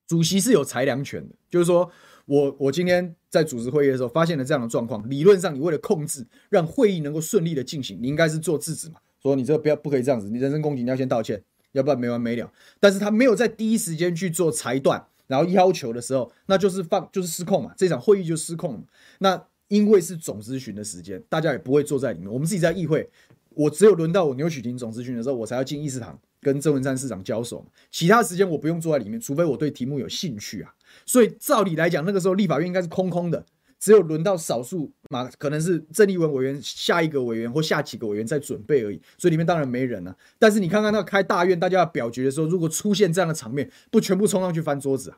[0.07, 1.87] 主席是有裁量权的，就是说
[2.25, 12.51] 我我今天在主持会议的时候发现了这样的状况，理论上你为了控制让会议能够顺利的进行，你应该是做制止嘛，说你这个不要不可以这样子，你人身攻击你要先道歉，要不然没完没了。
[12.79, 15.05] 但是他没有在第一时间去做裁断。
[15.33, 18.83] 然后要求的时候，那就是放就是失控嘛，这场会议就失控了。
[19.17, 22.31] 那因为是总咨询的时间，大家也不会坐在里面。
[22.31, 23.09] 我们自己在议会，
[23.49, 27.65] 我只有轮到我牛许婷总咨询的时候，我才要进议事堂跟郑文山市长交手。
[27.89, 30.71] 其他时间我不用坐在里面，除非我对题目有兴趣啊。
[31.03, 33.43] 所以照理来讲，那个时候立法院应该是空空的，
[33.83, 39.01] 只有轮到少数嘛，可能是郑丽文委员下一个委员或下几个委员在准备而已。
[39.17, 40.17] 所以里面当然没人了。
[40.39, 45.17] 但是你看看那个开大院，大家要表决的时候，如果出现这样的场面，不全部冲上去翻桌子啊？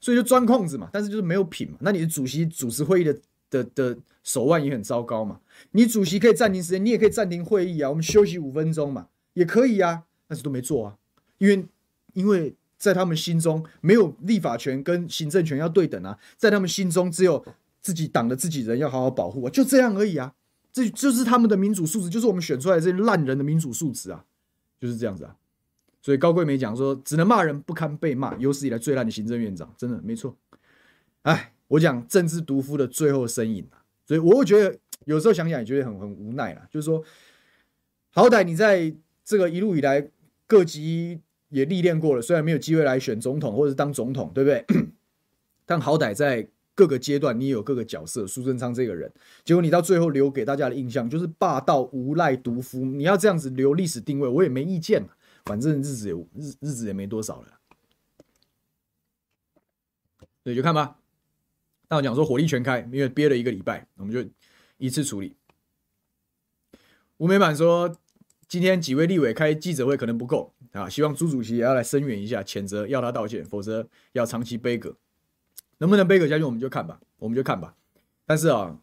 [0.00, 1.76] 所以就钻空子嘛，但是就是没有品嘛。
[1.82, 3.14] 那你的主席主持会议的
[3.50, 5.40] 的的手腕也很糟糕嘛。
[5.72, 10.04] 你主席可以暂停时间，你也可以暂停会议啊，我们休息五分钟嘛，也可以啊。
[10.26, 10.96] 但是都没做啊，
[11.36, 11.66] 因为
[12.14, 17.44] 因为在他们心中没有立法权跟行政权要对等啊，在他们心中只有
[17.86, 20.34] 自己党的自己人要好好保护啊，就这样而已啊。
[20.72, 24.24] 这就是他们的民主素质，就是我们选出来的这些烂人的民主素质啊，
[24.80, 25.36] 就是这样子啊。
[26.02, 30.36] 所以高桂梅讲说，只能骂人不堪被骂，有史以来最烂的行政院长，真的没错。
[31.22, 36.66] 哎，我讲政治毒夫的最后身影啊，所以我会觉得有时候想想也觉得很很无奈啦。
[36.68, 37.04] 就是说，
[38.10, 38.92] 好歹你在
[39.24, 40.10] 这个一路以来
[40.48, 41.20] 各级
[41.50, 44.66] 也历练过了，虽然没有机会来选总统或者是当总统，对不对？
[45.64, 48.24] 但好歹在各个阶段你也有各个角色。
[48.24, 49.12] 苏贞昌这个人，
[49.44, 52.84] 结果你到最后留给大家的印象就是霸道无赖毒夫。
[52.84, 55.04] 你要这样子留历史定位，我也没意见。
[55.46, 57.60] 反正日子也日日子也没多少了，
[60.42, 60.98] 对就看吧。
[61.86, 64.28] 但我讲说火力全开，因为憋了一个礼拜，我们就
[64.78, 65.36] 一次处理。
[67.18, 67.96] 吴美满说，
[68.48, 74.96] 今天几位立委开记者会可能不够啊，希望朱主席也要来声援一下，谴责要他道歉，否则要长期杯葛。
[75.78, 77.74] 能不能杯葛下去，我们就看吧，我们就看吧。
[78.24, 78.78] 但是啊。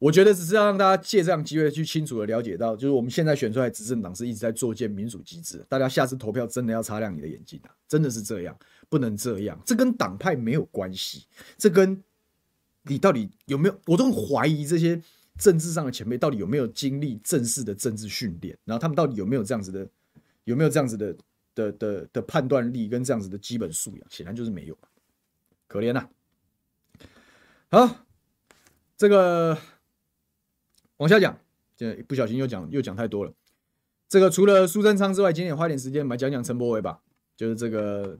[0.00, 5.62] 我觉得只是要让大家借这样机会去清楚的了解到，就是我们现在选出来执政党是一直在作践民主机制。
[5.68, 7.70] 大家下次投票真的要擦亮你的眼睛啊！
[7.86, 8.58] 真的是这样，
[8.88, 9.60] 不能这样。
[9.66, 11.26] 这跟党派没有关系，
[11.58, 12.02] 这跟
[12.84, 14.98] 你到底有没有，我都很怀疑这些
[15.38, 19.86] 政治上的前辈到底有没有经历正式的政治训练，然后他们到底有没有这样子的，
[20.44, 21.14] 有没有这样子的
[21.54, 24.06] 的的的判断力跟这样子的基本素养？
[24.08, 24.78] 显然就是没有，
[25.70, 26.08] 可怜呐。
[27.70, 28.04] 好，
[28.96, 29.56] 这个。
[30.96, 31.38] 往下讲，
[31.78, 33.32] 这不小心又讲又讲太多了。
[34.06, 37.00] 这个除了苏贞昌之外，今天也花点时间来讲讲陈柏惟吧，
[37.34, 38.18] 就是这个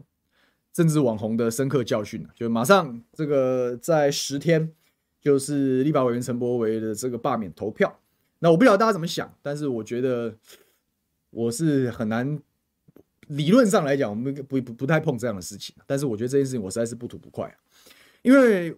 [0.73, 2.27] 政治网红的深刻教训。
[2.35, 4.73] 就马上这个在十天，
[5.21, 8.01] 就是立法委员陈柏惟的这个罢免投票。
[8.39, 10.35] 那我不知道大家怎么想，但是我觉得
[11.29, 12.41] 我是很难。
[13.31, 15.75] 理论上来讲，我们不不不太碰这样的事情。
[15.87, 17.53] 但是我觉得这件事情我实在是不吐不快，
[18.23, 18.77] 因为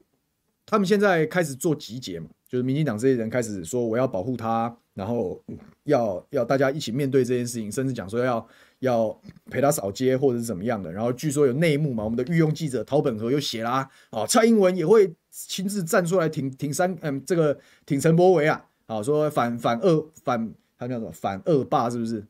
[0.64, 2.28] 他们现在开始做集结嘛。
[2.48, 5.42] 就是民进党这些人开始说我要保护他，然后
[5.84, 8.46] 要要大家一起面对这件事情，甚至讲说要
[8.80, 10.92] 要陪他扫街或者是怎么样的。
[10.92, 22.22] 然后据说有内幕嘛，我们的御用记者陶本和又写啦，啊，蔡英文也会亲自站出来挺挺三嗯这个挺陈柏惟啊，啊说反反二反他叫什么反二霸是不是？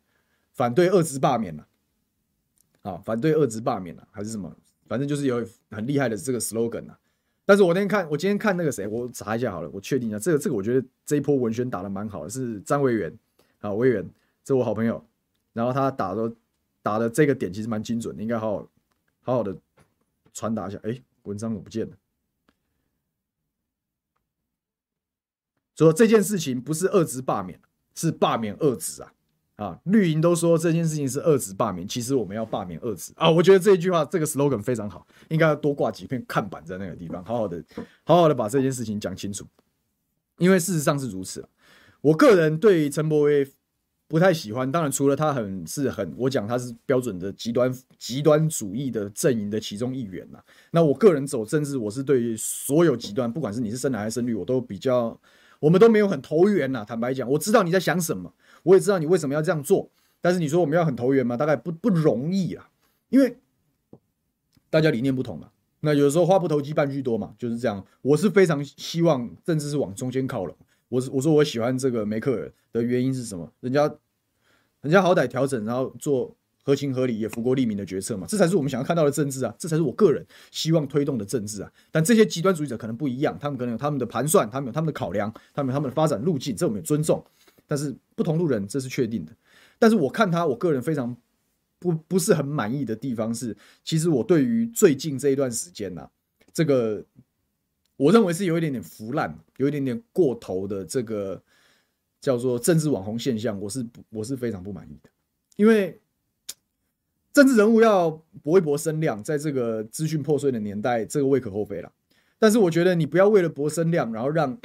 [0.53, 1.67] 反对二职罢免了，
[2.83, 4.55] 啊反对二职罢免了还是什么？
[4.87, 6.99] 反正就是有很厉害的这个 slogan 啊。
[7.45, 13.13] 但是我那天看，我今天看那个谁，我查一下好了，我确定一下，这个这个我觉得这一波文宣打的蛮好的，是张维元
[13.61, 14.09] 啊，维元，
[14.45, 15.05] 这我好朋友，
[15.53, 16.33] 然后他打的
[16.83, 18.69] 打的这个点其实蛮精准的，应该好好
[19.23, 19.57] 好好的
[20.33, 20.79] 传达一下。
[20.85, 21.97] 哎，文章我不见了，
[25.75, 27.61] 说这件事情不是二职罢免，
[27.95, 29.13] 是罢免二职啊。
[29.63, 33.31] 啊，绿营都说这件事情是二职罢免，其实我们要罢免二职啊！
[33.31, 37.63] 我觉得这一句话，这个 slogan 非常好，应该要多挂几片看板在那个地方，好好的，
[38.03, 39.47] 好好的把这件事情讲清楚。
[40.39, 41.47] 因为事实上是如此，
[42.01, 43.47] 我个人对陈伯威
[44.09, 50.41] 不太喜欢，当然除了他很是很，我讲他是标准的极端极端主义的阵营的其中一员呐。
[50.73, 55.17] 那我个人走政治，我是对于所有极端，不管是你是深蓝还是深绿，我都比较，
[55.61, 56.85] 我们都没有很投缘呐。
[56.85, 58.35] 坦白讲，我知道你在想什么。
[58.63, 59.91] 我也知道你为什么要这样做，
[60.21, 61.37] 但是你说我们要很投缘吗？
[61.37, 62.71] 大概不不容易啊，
[63.09, 63.39] 因为
[64.71, 65.51] 大家理念不同嘛。
[65.81, 67.85] 那有的时候话不投机半句多嘛，就是这样。
[68.03, 70.57] 我是非常希望政治是往中间靠拢。
[70.89, 73.53] 我是我说我喜欢这个梅克尔的原因是什么？
[73.61, 73.93] 人家
[74.83, 81.73] 人家好歹调整，然后做合情合理也福国利民的决策嘛，这才是我们想要看到的政治啊，这才是我个人希望推动的政治啊。
[81.91, 87.25] 但这些极端主义者可能不一样，他们可能有他们的盘算，他们有他们的考量，他们有他们的发展路径，这我们也尊重。
[87.73, 89.33] 但是不同路人，这是确定的。
[89.79, 91.17] 但是我看他，我个人非常
[91.79, 96.11] 不不是很满意的地方是，其实我对于最近这一段时间呐、啊，
[96.53, 97.03] 这个
[97.97, 101.43] 我认为是有一点点腐烂，有一点点过头的这个
[102.21, 105.09] 叫做政治网红现象，我是我是非常不满意的。
[105.57, 105.99] 因为
[107.33, 108.11] 政治人物要
[108.43, 111.91] 搏一搏声量，在这个资讯破碎的年代，这个无可厚非了。
[112.39, 114.59] 但是我觉得你不要为了搏声量，然后让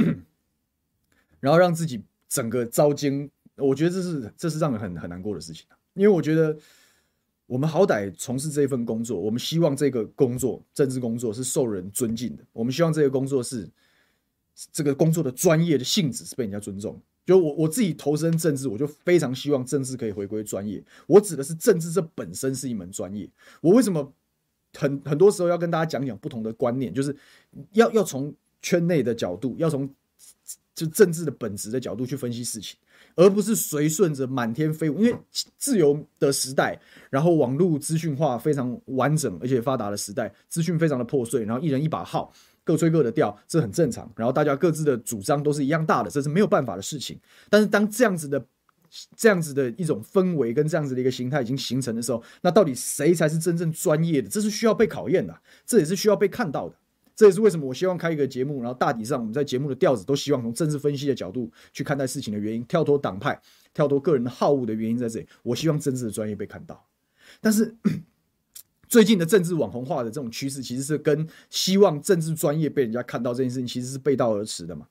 [1.39, 2.03] 然后让自己。
[2.29, 6.57] 整个遭惊，我觉得这是这是让人很很难过的事情，因为我觉得
[7.45, 13.69] 我们好歹从事这一份工作，我们希望这个工作政治工作是受人尊敬的，我们希望这个工作是
[14.73, 17.01] 这个工作的专业的性质是被人家尊重。
[17.25, 20.83] 就我我自己投身政治，我就非常希望政治可以回归专业。
[21.07, 23.29] 我指的是政治这本身是一门专业。
[23.61, 24.13] 我为什么
[24.73, 27.15] 很很多时候要跟大家讲讲不同的观念，就是
[27.71, 29.89] 要要从圈内的角度，要从。
[30.77, 32.77] 就政治的本质的角度去分析事情，
[33.15, 34.99] 而不是随顺着满天飞舞。
[34.99, 35.17] 因为
[35.57, 42.31] 自由的时代，然后网络资讯化非常完整而且发达的时代，资讯非常的破碎，然后一人一把号，
[42.63, 44.07] 各吹各的调，这很正常。
[44.15, 47.19] 然后大家各自的主张都是一样大的，这是没有办法的事情。
[47.49, 48.45] 但是当这样子的、
[49.15, 54.29] 这样子的一种氛围跟这样子的一个形态已经形成的时候，那到底谁才是真正专业的？
[54.29, 56.75] 这是需要被考验的，这也是需要被看到的。
[57.17, 63.41] 这也是为什么我希望开一个节目，然后大体上我们在节目的调子都希望从政治分析的角度去看待事情的原因，跳脱党派、
[63.73, 65.27] 跳脱个人的好恶的原因在这里。
[65.41, 66.85] 我希望政治的专业被看到，
[67.41, 67.75] 但是
[68.87, 74.85] 最近的政治网红化的这种趋势，其实是跟希望政治专业被人家看到这件事情其实是背道而驰的嘛。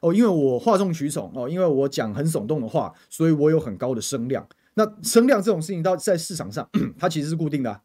[0.00, 4.44] 哦，因为我哗众取宠哦，因为我讲很耸动的话，所以我有很高的声量。
[4.74, 6.68] 那声量这种事情到在市场上，
[6.98, 7.80] 它其实是固定的。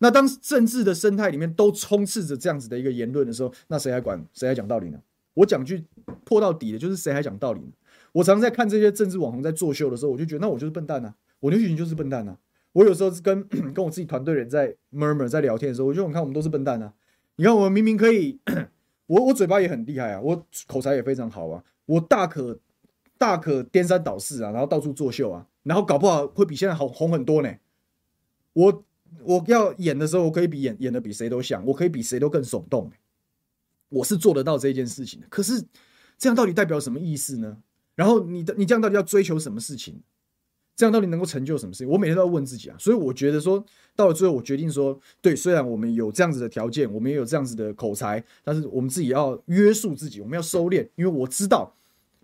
[0.00, 4.98] 那当政治的生态里面都充斥着这样子的一个言论的时候，那谁还管谁还讲道理呢？
[5.34, 5.84] 我讲句
[6.24, 7.72] 破到底的，就是谁还讲道理呢？
[8.12, 12.36] 我常在看这些政治网红在作秀的时候，我就觉得那我就是笨蛋呐，我刘许婷就是笨蛋呐。
[12.72, 16.92] 我有时候跟 跟我自己团队人在 murmur 在聊天的时候，我就我看我们都是笨蛋呐。
[17.36, 18.38] 你看我们明明可以，
[19.06, 22.58] 我我嘴巴也很厉害啊，我口才也非常好啊，我大可
[23.16, 27.52] 大可颠三倒四啊，然后到处作秀啊，然后搞不好会比现在好红很多呢。
[28.52, 28.84] 我。
[29.22, 32.90] 我要演的时候，我可以比演演的比谁都像，我可以比谁都更耸动，
[33.88, 35.26] 我是做得到这件事情的。
[35.28, 35.64] 可是
[36.16, 37.58] 这样到底代表什么意思呢？
[37.94, 40.00] 然后你的你这样到底要追求什么事情？
[40.76, 41.88] 这样到底能够成就什么事情？
[41.88, 42.76] 我每天都要问自己啊。
[42.78, 43.64] 所以我觉得说，
[43.96, 51.74] 到了最后，我决定说，对，虽然我们有这样子的条件，我们也有这样子的口才，但是我们自己要约束自己，我们要收敛，因为我知道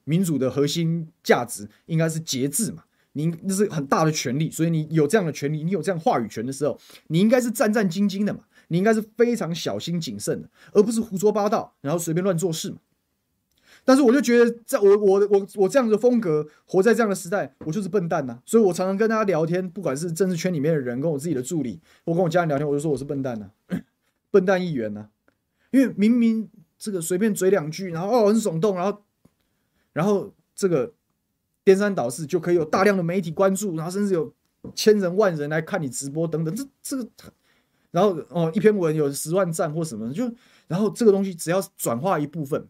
[0.05, 2.85] 民主的核心价值应该是节制嘛。
[3.17, 12.79] 你那是很大的权利，所以你有这样的权利，你有这样话语权的时候，你应该是战战兢兢的嘛，你应该是非常小心谨慎的，而不是胡说八道，然后随便乱做事嘛。
[13.85, 18.41] 但是我就觉得，在我我我我这样的风格，活在这样的时代，我就是笨蛋呐。
[18.45, 23.51] 所以我常常跟大家聊天，不管是政治圈里面的人，跟我自己的助理，我跟我家人聊天，我就说我是笨蛋呐，
[24.31, 25.09] 笨蛋议员呐，
[25.71, 29.03] 因为明明这个随便嘴两句，然后哦很耸动，然后
[29.93, 30.93] 然后这个。
[31.65, 34.33] 颠三倒四就可以有大量的媒体关注，然后甚至有
[34.75, 37.09] 千人万人来看你直播等等，这这个，
[37.91, 40.31] 然后哦一篇文有十万赞或什么，就
[40.69, 42.67] 然后这个东西只要转化一部分，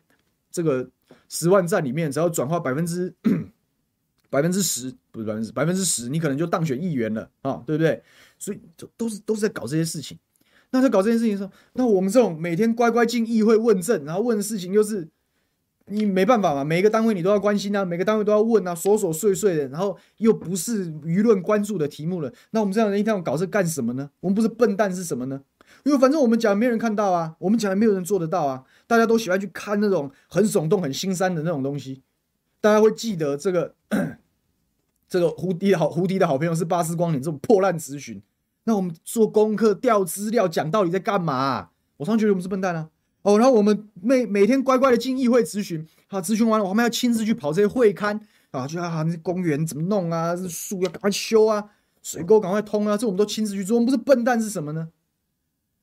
[0.51, 0.89] 这个
[1.29, 3.15] 十万赞里面只要转化百分之
[4.31, 8.03] 百分之十，不是百分之百分之十，你可能就当选议员了啊，对不对？
[8.39, 10.19] 所以都都是都是在搞这些事情。
[10.71, 15.09] 那在搞这件事情的时候，那我们这种每天乖乖进议会问政，然后问的事情又是
[15.87, 22.32] 你没办法嘛，每个单位你都要关心啊，每个单位都要问啊，琐琐碎碎的，然后又不是舆论关注的题目了。
[22.53, 24.11] 那我们这样的人一天要搞这干什么呢？
[24.20, 25.43] 我们不是笨蛋是什么呢？
[25.85, 28.64] 因为反正我们讲没人看到啊，我们讲没有人做得到啊。
[28.87, 32.03] 大家都喜欢去看那种很耸动、很心酸的那种东西。
[32.61, 33.74] 大家会记得这个
[35.07, 38.22] 这个胡迪好胡迪的好朋友是巴斯光年这种破烂咨询。
[38.64, 41.68] 那我们做功课、调资料、讲道理在干嘛？
[41.99, 42.89] 我常常觉得我们是笨蛋啊！
[43.25, 48.20] 哦，然后我们每每天乖乖的进议会咨询，好，咨询完了，我们要亲自去跑这些会勘
[48.51, 50.37] 啊，就啊，那些公园怎么弄啊？
[50.37, 51.70] 这树要赶快修啊，
[52.03, 53.77] 水沟赶快通啊，这我们都亲自去做。
[53.77, 54.91] 我们不是笨蛋是什么呢？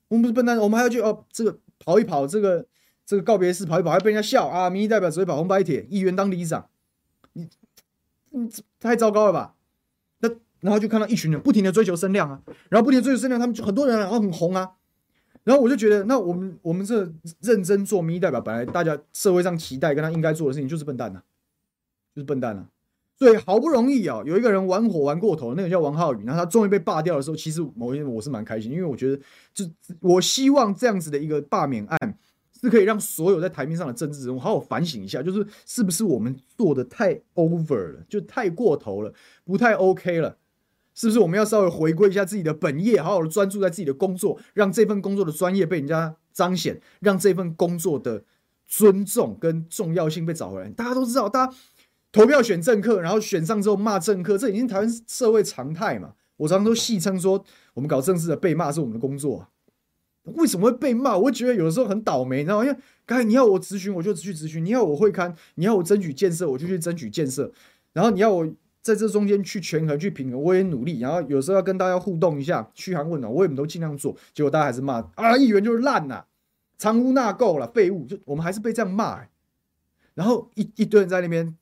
[0.09, 2.65] 我们不是笨蛋，我们还要去哦，这个跑一跑，这个
[3.05, 4.69] 这个告别式跑一跑，还被人家笑啊！
[4.69, 6.69] 民意代表只会跑红白帖，议员当里长，
[7.33, 7.49] 你
[8.29, 8.47] 你
[8.79, 9.55] 太糟糕了吧？
[10.19, 10.29] 那
[10.59, 14.73] 然后就看到一群人不停的追求声量啊，然后不停的追求声量，他们就很多人然后很红啊，
[15.43, 21.21] 然后我就觉得，那我们我们这认真做民意代表，本来大家社会上期待跟他应该做的事情就是笨蛋呐、
[22.15, 22.67] 就是笨蛋呐、
[23.17, 29.19] 所以好不容易啊，有一个人玩火玩过头，那个叫王浩宇，然后他终于被罢掉的时候，其实某一天我是蛮开心，因为我觉得，
[29.53, 29.65] 就
[29.99, 32.17] 我希望这样子的一个罢免案
[32.61, 39.11] 是可以让所有在台面上的政治人物好好反省一下，就是是不是我们做的太 over 了，就太过头了，
[39.43, 40.37] 不太 OK 了。
[40.93, 48.23] 是不是我们要稍微回归一下自己的本业，好好的专注在自己的工作，让这份工作的专业被人家彰显，让这份工作的
[48.67, 50.69] 尊重跟重要性被找回来？
[50.69, 51.53] 大家都知道，大家
[52.11, 56.13] 投票选政客，然后选上之后骂政客，这已经台湾社会常态嘛。
[56.35, 59.47] 我常常都戏称说，我们搞政治的被骂是我们的工作。
[60.23, 61.17] 为什么会被骂？
[61.17, 62.65] 我觉得有的时候很倒霉，你知道吗？
[62.65, 67.51] 因为刚才你要我咨询，我就去咨询；你要我会勘，你要我争取建设，我就去争取建设。
[67.93, 68.45] 然后你要我。
[68.81, 70.99] 在这中间去权衡、去平衡，我也努力。
[70.99, 74.15] 然后有时候要跟大家互动一下，嘘寒问暖，我也都尽量做。
[74.33, 76.25] 结果大家还是骂啊，议员就是烂呐，
[76.77, 78.05] 藏污纳垢了，废物。
[78.05, 79.23] 就我们还是被这样骂、
[80.15, 81.55] 然后一一堆人在那边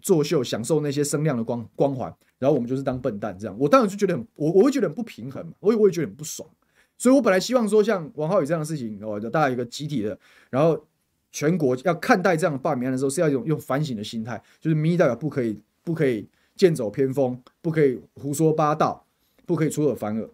[0.00, 2.14] 作秀，享受那些声量的光光环。
[2.38, 3.56] 然后我们就是当笨蛋这样。
[3.58, 6.48] 我当然就觉得很，我我会觉得很不平衡嘛，我也我也觉得很不爽。
[6.96, 10.18] 所以我本来希望说，像王浩宇这样的事情，哦，大家一个集体的，
[10.50, 10.86] 然后
[11.32, 16.28] 全国要看待这样的罢免案的时候，是要用用反省的心态，就是民意代表不可以不可以。
[16.60, 19.06] 剑走偏锋，不可以胡说八道，
[19.46, 20.28] 不可以出尔反尔，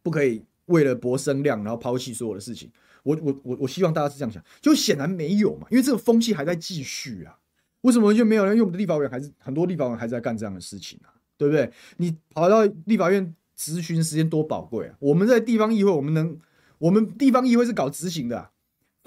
[0.00, 2.70] 不可以为了博声量，然后抛弃所有的事情。
[3.02, 7.36] 我我我我希望大家是这样想，就显然没有嘛，因为这个风气还在继续啊。
[7.80, 8.54] 为什么就没有人？
[8.54, 11.68] 因为我们的立法委员还是很多立法委员还在干这样的事情啊，对不对？
[11.96, 14.94] 你跑到立法院质询时间多宝贵啊！
[15.00, 16.38] 我们在地方议会，我们能，
[16.78, 18.50] 我们地方议会是搞执行的。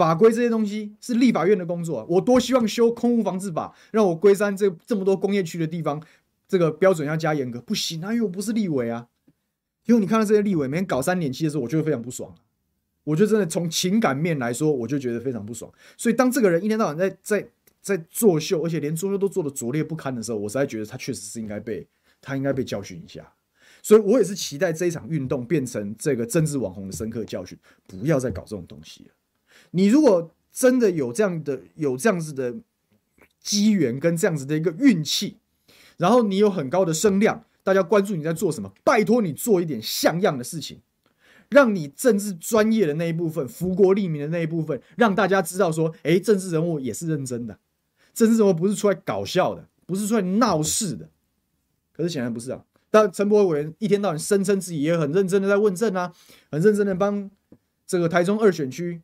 [0.02, 6.02] 法规这些东西是立法院的工作，我多希望修空屋防治法，让我龟山这这么多工业区的地方，
[6.48, 9.08] 这个标准要加严格，不行啊，因为我不是立委啊。
[9.86, 12.34] 因为你看到这些立委每天搞三点七的时候，我就会非常不爽。
[13.04, 15.72] 我就真的从情感面来说，我就觉得非常不爽。
[15.98, 17.48] 所以当这个人一天到晚在在
[17.82, 21.88] 在作秀，而且连作秀都做的拙劣不堪的时候，我实在觉得他确实是应该被
[22.20, 23.32] 他应该被教训一下。
[23.84, 29.12] 所以我也是期待这一场运动变成这个政治网红的深刻教训，不要再搞这种东西了。
[29.72, 32.56] 你如果真的有这样的有这样子的
[33.40, 35.38] 机缘跟这样子的一个运气，
[35.98, 40.80] 然后你有很高的声量，大家关注你在做什么，拜托你做一点像样的事情，
[41.50, 47.58] 让你政治专业的那一部分、福国利民的那一部分，让大家知道说，哎，政治人物也是认真的，
[48.14, 51.10] 政治人物不是出来搞笑的，不是出来闹事的。
[51.94, 56.14] 可是显然不是啊，但陈伯伟委员一天到晚声称自己也很认真的在问政啊，
[56.52, 57.32] 很认真的帮
[57.88, 59.02] 这个台中二选区。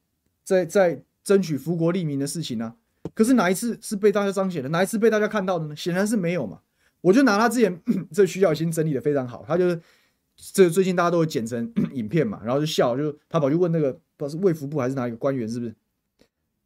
[0.48, 2.74] 在在争取福国利民的事情呢、
[3.04, 4.70] 啊，可是哪一次是被大家彰显的？
[4.70, 5.76] 哪一次被大家看到的呢？
[5.76, 6.60] 显然是没有嘛。
[7.02, 7.82] 我就拿他之前
[8.14, 9.78] 这徐小新整理的非常好，他就是
[10.38, 15.76] 这最近大家都会剪成 影片嘛，然后就笑，就他跑去问那个不知道是卫福部还是哪一个官员，是不是？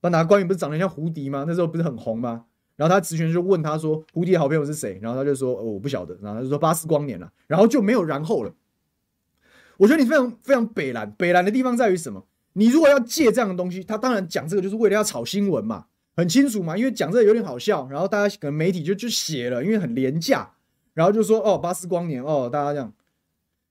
[0.01, 1.45] 那哪个官员不是长得像胡迪吗？
[1.47, 2.45] 那时候不是很红吗？
[2.75, 4.99] 然后他职权就问他说胡迪好朋友是谁？
[5.01, 8.53] 然后他就说、哦、我不晓得，然后他就说巴斯光年了，然后就没有然后了。
[9.77, 12.27] 我觉得你非常非常北蓝，北蓝的地方在于什么？
[12.53, 15.85] 你如果要借这样的东西，他当然讲这个就是为了要炒新闻嘛，
[16.15, 20.51] 很清楚嘛，因为讲这个有点好笑，然后大家可能媒体就就写了，因为很廉价，
[20.93, 22.93] 然后就说哦巴斯光年哦，大家这样。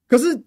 [0.09, 0.43] 可是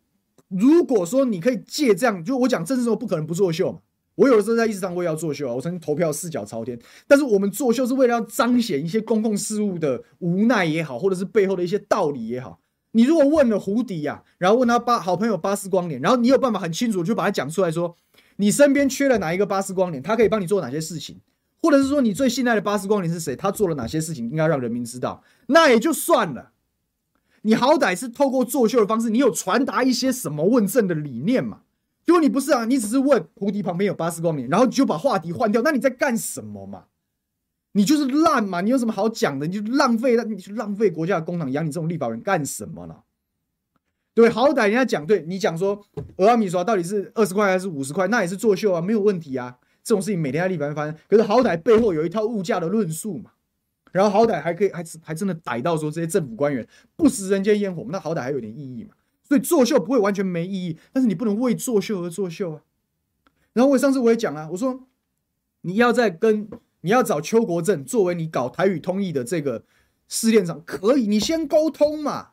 [0.48, 3.80] 如果说你可以借这样，就我讲政治时候不可能不作秀嘛，
[4.16, 12.60] 我有的时候在议事堂我也要作秀啊，我曾经投票四脚朝天，但是我们作秀是为了要彰显一些公共事务的无奈也好，或者是背后的一些道理也好，
[12.92, 17.96] 你如果问了胡迪呀、啊，然后问他巴好朋友巴斯光年，然后你有办法很清楚就把他讲出来说，
[18.38, 21.20] 你身边缺了哪一个巴斯光年，他可以帮你做哪些事情，
[21.62, 26.52] 或者是说你最信赖的巴斯光年是谁，他做了哪些事情，应该让人民知道，那也就算了。
[27.44, 31.62] 你好歹是透过作秀的方式，你有传达一些什么问政的理念嘛？
[32.06, 36.86] 结果你不是啊，你只是问胡迪旁边有巴斯光年，然后就把话题换掉，那你在干什么嘛？
[37.74, 38.62] 你就是烂嘛？
[38.62, 39.48] 你有什么好讲的？
[39.48, 42.96] 你就浪费，你去浪费国家的公帑养你这种立法人干什么呢？
[44.14, 45.82] 对，好歹人家讲，对你讲说，
[46.18, 49.58] 俄阿米刷到底是二十块还是五十块，那也是作秀啊，没有问题啊。
[49.84, 53.32] 这种事情每天在立法院发生，可是好歹背后有一套物价的论述嘛。
[53.92, 58.92] 然后好歹还可以，还还真的逮到说这些政府官员不食人间烟火，那好歹还有点意义嘛。
[59.24, 62.62] 所以作秀不会完全没意义，但是你不能为作秀而作秀啊。
[63.54, 64.88] 然后我上次我也讲啊，我说
[65.62, 66.50] 你要在跟
[66.82, 69.64] 你要找邱国正作为你搞台语通译的这个
[70.08, 72.30] 试炼场，可以，你先沟通嘛，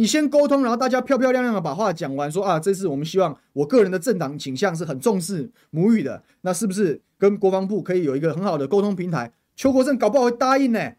[0.00, 9.34] 你先沟通，然后大家漂漂亮亮的把话讲完，说啊，这次我们希望我个人的政党倾向是很重视母语的，那是不是跟国防部可以有一个很好的沟通平台？
[9.54, 10.92] 邱国正搞不好会答应呢，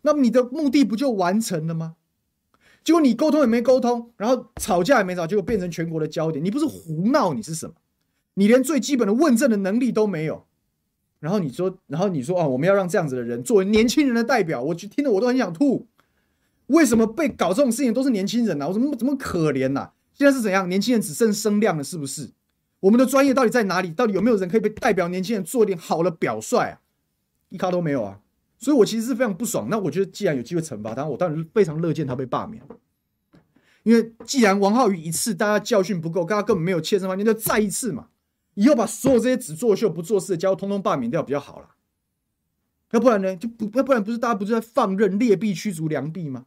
[0.00, 1.96] 那么你的目的不就完成了吗？
[2.82, 6.42] 结果你沟通也没沟通，然后吵架也没吵，结果变成全国的焦点。
[6.42, 7.74] 你不是胡闹，你是什么？
[8.32, 10.46] 你连最基本的问政的能力都没有。
[11.20, 15.86] 然后你说，然后你说啊，我们要让这样子的人作为年轻人的代表，我就听得我都很想吐。
[16.66, 18.68] 为什么被搞这种事情都是年轻人呢、啊？
[18.68, 20.68] 我怎么怎么可怜呐、现在是怎样？
[20.68, 22.32] 年轻人只剩声量了，是不是？
[22.80, 23.90] 我们的专业到底在哪里？
[23.90, 26.80] 到底有没有人可以被代表年轻人做一点好的表率啊？
[27.48, 28.20] 一咖都没有啊！
[28.58, 29.68] 所以我其实是非常不爽。
[29.70, 32.62] 那我觉得，既然有机会惩罚他，我当然非常乐见他被罢免。
[33.84, 38.08] 因为既然王浩宇一次大家教训不够，大家根本没有切身发现，就再一次嘛。
[38.54, 41.68] 以后把所有这些只作秀不做事的家伙通通罢免掉比较好了。
[42.90, 43.36] 要不然呢？
[43.36, 46.46] 就不要不然不是大家不是在放任劣币驱逐良币吗？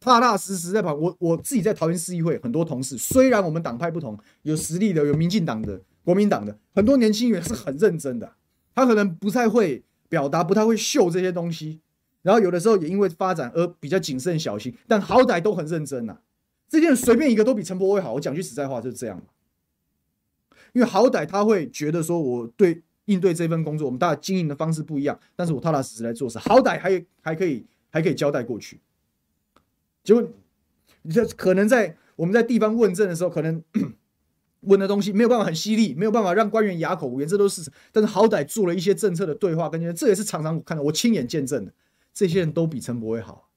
[0.00, 0.94] 踏踏实实在跑。
[0.94, 8.32] 我我自己在桃园市议会，很多同事虽然我们党派不同，有实力的，有民进党的、国民党的，很多年轻人是很认真的。
[8.74, 9.82] 他可能不太会。
[10.08, 11.80] 表达不太会秀这些东西，
[12.22, 16.16] 然后有的时候也因为发展而比较谨慎小心，但好歹都很认真呐、
[16.68, 18.14] 这些人随便一个都比陈伯威好。
[18.14, 19.20] 我讲句实在话就是这样，
[20.72, 28.78] 因为好歹他会觉得说，我对应对这份工作，我们大家经营的方式不一样，但是我踏踏实实来做事，好歹还还可以还可以交代过去。
[30.06, 30.26] 结果
[31.02, 33.62] 你这可能在我们在地方问政的时候，可能。
[34.62, 37.70] 问的东西没有办法很犀利，没有办法让官员哑口无言，这都是。
[37.92, 41.72] 但是好歹做了一些政策的对话跟，跟这也是常常我看到，我亲眼见证的。
[42.12, 43.48] 这些人都比陈柏威好，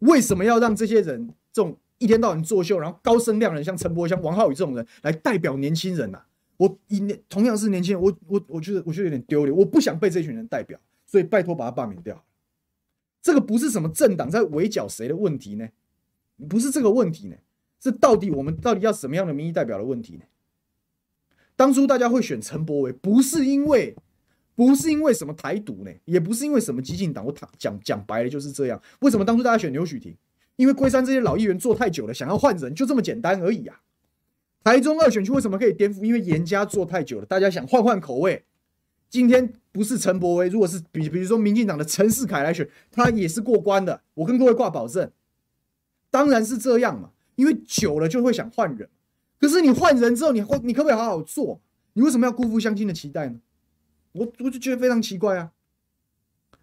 [0.00, 6.26] 为什么要让这些人这种一天到晚作秀，然后高声亮人，像陈柏惟、像王浩宇这种人来代表年轻人呐、啊？
[6.58, 12.22] 我一年同样是年轻人，我我我觉得我觉得有点丢脸，我不想被这群人代表，所以拜托把他罢免掉。
[13.22, 15.66] 这个不是什么政党在围剿谁的问题呢？
[16.48, 17.36] 不是这个问题呢？
[17.80, 20.22] 是到底我们到底要什么样的民意代表的问题呢？
[21.54, 23.94] 当初大家会选陈柏惟，不是因为，
[24.54, 27.24] 不是因为什么台独呢，也不是因为什么激进党。
[27.24, 28.80] 我讲讲白了就是这样。
[29.00, 30.16] 为什么当初大家选刘许婷？
[30.56, 33.80] 因为龟山这些老议员做太久了，想要换人，就这么简单而已啊。
[34.64, 36.02] 台中二选区为什么可以颠覆？
[36.02, 38.44] 因为严家做太久了，大家想换换口味。
[39.08, 44.02] 今天不是陈柏惟，如果是比比如说民进党的陈世凯来选，他也是过关的。
[44.14, 45.10] 我跟各位挂保证，
[46.10, 47.10] 当然是这样嘛。
[47.36, 48.88] 因为久了就会想换人。
[49.38, 51.60] 可是你换人之后，你会你可不可以好好做？
[51.92, 53.40] 你为什么要辜负乡亲的期待呢？
[54.10, 55.52] 我我就觉得非常奇怪啊！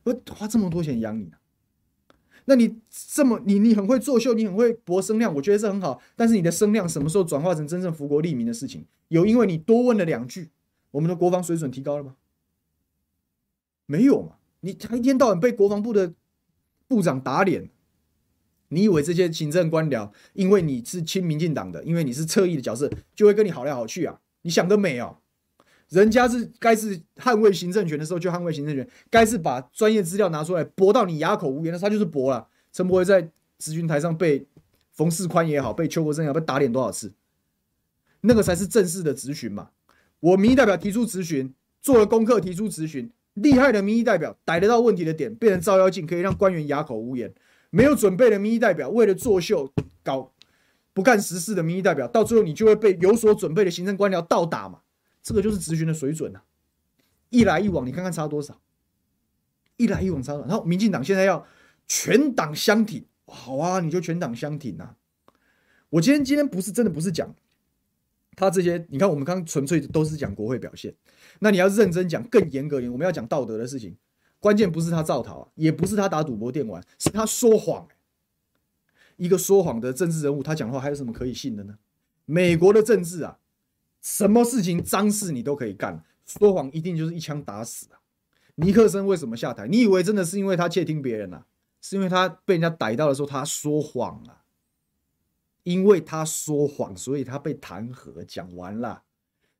[0.04, 1.32] 我花这么多钱养你，
[2.44, 6.02] 那你这么你你很会作秀，你很会博声量，我觉得是很好。
[6.18, 8.86] 但是你的声量什么时候转化成真正福国利民的事情？
[9.08, 10.50] 有因为你多问了两句，
[10.92, 12.18] 我们的国防水准提高了吗？
[13.86, 14.36] 没有嘛！
[14.60, 16.14] 你一天到晚被国防部的
[16.90, 17.70] 部长打脸。
[18.70, 24.20] 你以为这些行政官僚，因为你是亲民进党的，因为你是侧翼的角色，就会跟你好来好去啊？
[24.42, 25.18] 你想得美哦！
[25.90, 32.48] 人家是该是捍卫行政权的时候就捍卫行政权，该是把专业资料拿出来驳到你哑口无言的，他就是驳了。
[32.74, 33.22] 陈柏惟在
[33.60, 34.48] 质询台上被
[34.92, 37.14] 冯世宽也好，被邱国正也好，被打脸多少次？
[38.22, 39.70] 那个才是正式的质询嘛！
[40.20, 47.32] 我民意代表提出质询，做了功课提出质询，厉害的民意代表逮得到问题的点，变成照妖镜，可以让官员哑口无言。
[47.76, 49.70] 没有准备的民意代表，为了作秀
[50.02, 50.32] 搞
[50.94, 54.80] 不干实事的民意代表，到最后你就会被有所准备的行政官僚倒打嘛。
[55.22, 56.44] 这个就是质询的水准呐、啊，
[57.32, 58.62] 一来一往，你看看差多少？
[59.76, 60.48] 一来一往差多少？
[60.48, 61.46] 然后民进党现在要
[61.86, 64.96] 全党相挺，好啊，你就全党相挺啊。
[65.90, 67.36] 我今天今天不是真的不是讲
[68.38, 70.96] 他这些，你看我们刚纯粹都是讲国会表现，
[71.40, 73.98] 那你要认真讲更严格一点，我们要讲道德的事情。
[74.46, 77.88] 关键不是他造逃啊，也不是他打赌博电玩，是他说谎。
[79.18, 81.80] 一个说谎的政治人物，他讲话还有什么可以信的呢？
[82.26, 83.40] 美国的政治啊，
[84.04, 87.98] 什么事情脏事你都可以干，说谎一定就是一枪打死啊！
[88.54, 89.68] 尼克森为什么下台？
[89.68, 91.48] 你以为真的是因为他窃听别人啊？
[91.82, 94.44] 是因为他被人家逮到的时候他说谎啊？
[95.64, 98.24] 因为他说谎，所以他被弹劾。
[98.24, 99.02] 讲完了。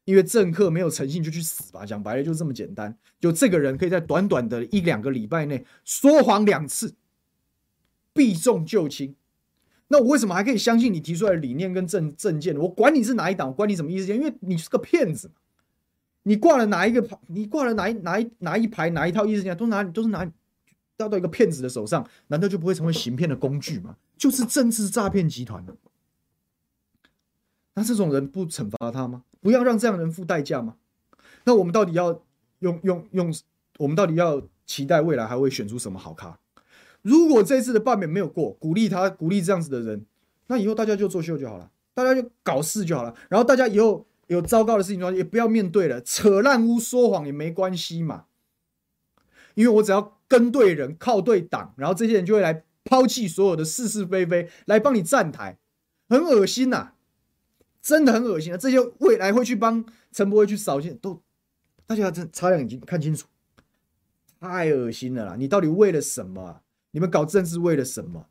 [0.06, 1.86] 因为政客没有诚信，就去死吧！
[1.86, 2.96] 讲白了就这么简单。
[3.20, 6.94] 就这个人可以在短短的一两个礼拜内说谎两次，
[8.14, 9.16] 避重就轻。
[9.88, 12.56] 那我为什么还可以相信你提出来的理念跟政政见？
[12.58, 14.14] 我管你是哪一党，我管你什么意思？
[14.14, 15.32] 因为你是个骗子。
[16.24, 17.18] 你挂了哪一个牌？
[17.28, 19.56] 你挂了哪一哪一哪一排哪一套意思？
[19.56, 20.26] 都拿都是拿
[20.98, 23.96] 掉到一个骗子的手上，难道就不会成为行骗的工具吗？
[24.18, 25.64] 就是政治诈骗集团。
[27.76, 29.24] 那这种人不惩罚他吗？
[29.42, 30.76] 不要让这样的人付代价吗？
[31.44, 32.22] 那我们到底要
[32.60, 33.34] 用用用？
[33.78, 36.40] 我们到底要期待未来还会选出什么好咖？
[37.02, 40.06] 如果这次的罢免没有过，鼓励他，鼓励这样子的人，
[40.48, 43.14] 那以后大家就作秀就好了，大家就搞事就好了。
[43.30, 48.26] 然后大家以后有糟糕的事情，也不要面对了，扯烂污说谎也没关系嘛。
[49.54, 55.60] 因为我只要跟对人，靠对党，然后这些人就会来抛弃所有的是是非非，来帮你站台，
[56.10, 56.94] 很恶心呐、
[57.86, 58.58] 真的很恶心啊！
[58.58, 61.22] 这些未来会去帮陈柏惟去扫兴，都
[61.86, 63.28] 大家真擦亮眼睛看清楚，
[64.40, 65.36] 太恶心了啦！
[65.38, 66.64] 你到底为了什么？
[66.90, 68.28] 你们搞政治为了什么？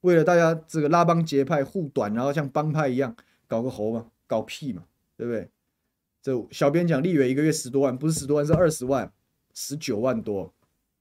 [0.00, 3.14] 为了大家这个拉帮结派、护短，然后像帮派一样
[3.46, 4.86] 搞个猴嘛，搞屁嘛，
[5.18, 5.50] 对不对？
[6.22, 9.12] 这小编讲立委一个月十多万，不是十多万是二十万，
[9.52, 10.54] 十九万多。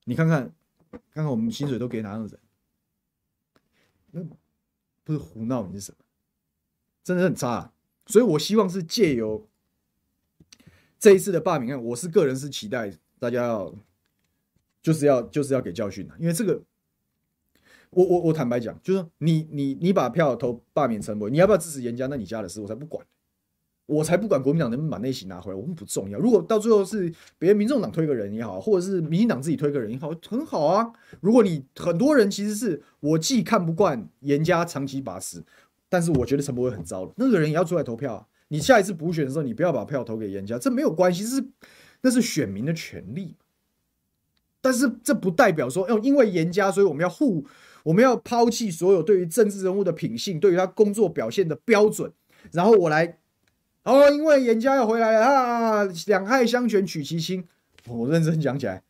[0.03, 0.53] 你看看，
[0.91, 2.39] 看看我们薪水都给哪样的人？
[4.11, 4.21] 那
[5.05, 5.97] 不是胡闹，你是什么？
[7.03, 7.73] 真的很差啊，
[8.05, 9.47] 所以我希望是借由
[10.99, 13.73] 这一次的罢免案，我是个人是期待大家要
[14.83, 16.61] 就是要就是要给教训的，因为这个
[17.89, 22.05] 我我我坦白讲，就是你你你把票投罢免陈柏，你要不要支持严家？
[22.07, 23.05] 那你家的事我才不管，
[23.87, 26.19] 我才不管国民党能不能把那席拿回来，我们不重要。
[26.19, 30.93] 如果到最后是别民众党推个人也好，或者是民进党自己推个人也好，很好啊。
[31.19, 35.43] 如果你很多人其实是我既看不惯严家长期把持。
[35.91, 38.25] 但是我觉得陈柏惟很糟了，那个人也要出来投票啊！
[38.47, 41.45] 你下一次补选的时候，你不要把票投给严家，这没有关系，是
[41.99, 43.35] 那是选民的权利。
[44.61, 47.45] 但是这不代表说，哦，因为严家，所以我们要护，
[47.83, 52.09] 我们要抛弃所有对于政治人物的品性，对于他工作表现的标准，
[52.53, 53.17] 然后我来，
[53.83, 57.45] 哦，因为严家要回来了啊，两害相权取其轻。
[57.85, 58.81] 我认真讲起来，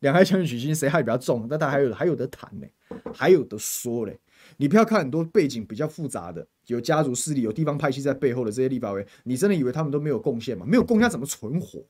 [0.00, 1.46] 两害相权取其轻，谁害比较重？
[1.48, 2.66] 那他还有还有得谈呢，
[3.14, 4.18] 还有得说嘞。
[4.56, 10.64] 你不要看很多背景比较复杂的，有家族势力、有地方派系在背后的这些立法委，你真的以为他们都没有贡献吗？
[10.66, 11.84] 没有贡献怎么存活？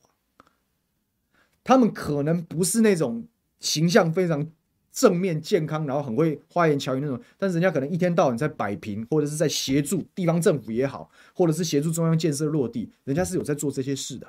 [1.63, 3.27] 他们可能不是那种
[3.59, 4.49] 形象非常
[4.91, 14.27] 正面、健康，然后很会花言巧语那种，但是人家可能一天到晚在摆平，或者是在协助地方政府也好，或者是协助中央建设落地，人家是有在做这些事的，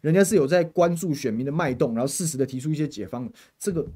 [0.00, 3.30] 人家是有在关注选民的脉动，然后适时的提出一些解方。
[3.58, 3.86] 这个，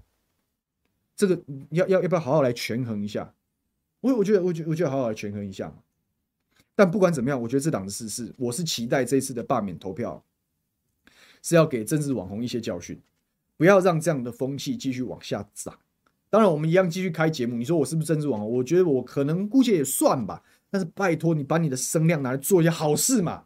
[1.17, 3.33] 这个要要要不要好好来权衡一下？
[4.12, 5.76] 我我觉得，我觉，我觉得好好权衡一下嘛。
[6.74, 10.22] 但不管怎么样，我觉得这档子事是，我是期待这次的罢免投票
[11.42, 13.00] 是要给政治网红一些教训，
[13.57, 15.78] 不要让这样的风气继续往下涨。
[16.28, 17.57] 当然，我们一样继续开节目。
[17.57, 18.50] 你说我是不是政治网红？
[18.50, 20.42] 我觉得我可能姑且也算吧。
[20.70, 23.44] 但是拜托你把你的声量拿来做一些好事嘛，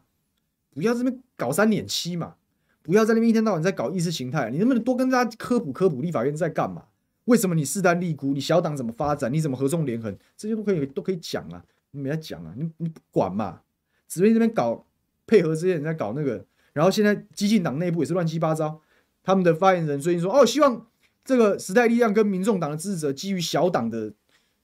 [0.71, 2.35] 不要这边搞三点七嘛，
[2.81, 4.49] 不要在那边一天到晚在搞意识形态。
[4.49, 6.85] 你能不能多跟大家科普科普立法院在干嘛？
[7.25, 8.33] 为什么你势单力孤？
[8.33, 9.31] 你小党怎么发展？
[9.31, 10.15] 你怎么合纵连横？
[10.35, 13.61] 这些都可以都可以讲啊，你没在讲啊，你你不管嘛？
[14.07, 14.85] 只为这边搞
[15.27, 16.43] 配合这些人在搞那个，
[16.73, 18.81] 然后现在激进党内部也是乱七八糟。
[19.23, 20.87] 他们的发言人最近说，哦，希望
[21.23, 24.11] 这个时代力量跟民众党的支持者基于小党的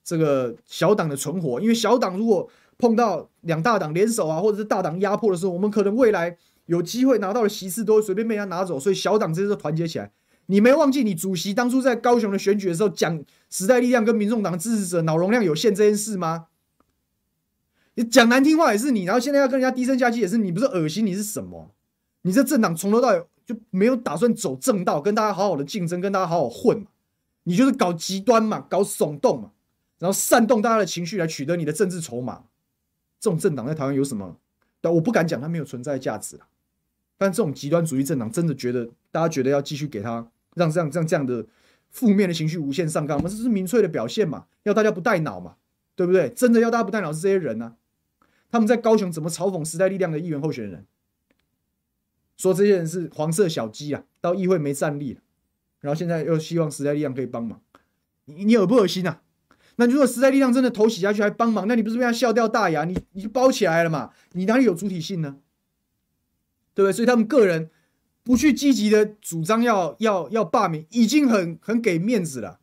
[0.03, 2.49] 这个小党的存活，因为小党如果
[2.79, 6.35] 碰到两大党联手啊，或者是大党压迫的时候，我们可能未来
[6.65, 10.11] 有机会拿到的席次都会随便被人家拿走，所以小党这些都团结起来。
[10.47, 16.47] 你没忘记你主席当初在高雄的选举的时候讲时代力量跟民众党支持者脑容量有限这件事吗？
[17.95, 21.05] 你讲难听话也是你，然后现在要跟人家低声下气也是你，不是恶心？
[21.05, 21.71] 你是什么？
[22.21, 26.87] 你这政党从头到尾就没有打算走正道，跟大家好好的竞争，跟大家好好混嘛？
[27.43, 29.51] 你就是搞极端嘛，搞耸动嘛，
[29.99, 32.43] 然后煽动大家的情绪来取得你的政治筹码。
[33.19, 34.37] 这种政党在台湾有什么？
[34.79, 36.39] 但我不敢讲它没有存在价值，
[37.17, 40.27] 但这种极端主义政党真的觉得大家觉得要继续给他。
[40.57, 41.45] 让这样这样这样的
[41.89, 43.29] 负面的情绪无限上纲吗？
[43.29, 44.47] 这是民粹的表现嘛？
[44.63, 45.55] 要大家不带脑嘛？
[45.95, 46.29] 对不对？
[46.29, 47.75] 真的要大家不带脑是这些人呢、啊？
[48.51, 50.85] 他们在高雄怎么嘲讽时代力量的议员候选人？
[52.37, 55.19] 说这些人是黄色小鸡啊，到议会没战力，
[55.79, 57.61] 然后现在又希望时代力量可以帮忙，
[58.25, 59.21] 你你恶不恶心啊？
[59.77, 62.83] 那如果时代力量真的投洗下去还帮忙，那你不是被他笑掉大牙？
[62.83, 64.11] 你你就包起来了嘛？
[64.33, 65.37] 你哪里有主体性呢？
[66.73, 66.93] 对不对？
[66.93, 67.71] 所以他们个人
[68.27, 72.59] 不去积极的主张要要要罢免，已经很很给面子了，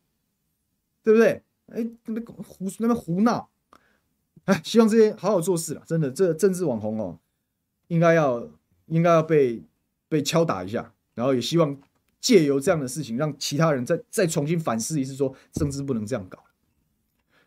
[1.02, 1.42] 对不对？
[1.72, 3.48] 哎，那边胡那边胡闹，
[4.44, 5.82] 哎，希望这些好好做事了。
[5.86, 7.18] 真的，这政治网红哦，
[7.86, 8.46] 应该要
[8.88, 9.62] 应该要被
[10.06, 11.74] 被敲打一下，然后也希望
[12.20, 16.44] 借由这样的事情，让其他人再再重新反思一次，说政治不能这样搞。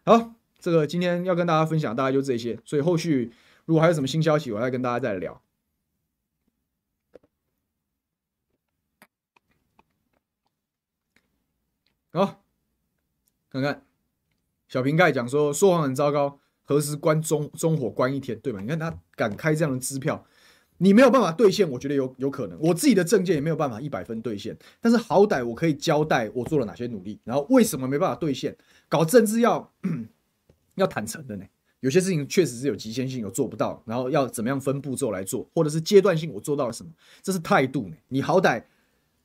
[0.04, 2.60] 好，这个今天要跟大家分享，大概就这些。
[2.66, 3.32] 所以后续
[3.66, 5.40] 如果还有什么新消息，我再跟大家再聊。
[12.26, 12.44] 好，
[13.52, 13.84] 看看
[14.68, 18.60] 小瓶盖讲说说谎很糟糕，何时关中中火关一天，对吧？
[18.60, 20.26] 你看他敢开这样的支票，
[20.80, 22.58] 你没有办法兑现，我觉得有有可能。
[22.60, 28.58] 我自己的证件也没有办法一百分兑现，但是好歹我可以交代我做了哪些努力，然后为什么没办法兑现。
[28.90, 29.72] 搞政治要
[30.76, 31.46] 要坦诚的呢，
[31.82, 36.92] 有些事情确实是有极限性，有做不到，然后要怎么样分步骤来做，或者是阶段性我做到了什么，
[37.22, 37.96] 这是态度呢。
[38.08, 38.64] 你好歹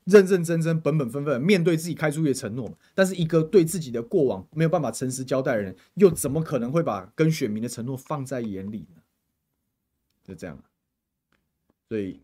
[0.05, 9.03] 认认真真、本本分分面对自己开出的承诺，但是一个对自己的过往没有办法诚实交代的人，又怎么可能会把跟选民的承诺放在眼里呢？
[10.25, 10.63] 就这样，
[11.89, 12.21] 所以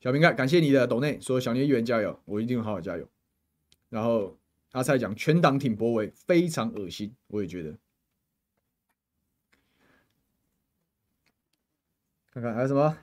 [0.00, 3.08] 小瓶盖，感谢你的抖内，说小年议员加油，我一定好好加油。
[3.88, 4.38] 然后
[4.72, 7.76] 阿蔡讲全党挺柏惟，非常恶心，我也觉得。
[12.32, 12.98] 看看还有什么？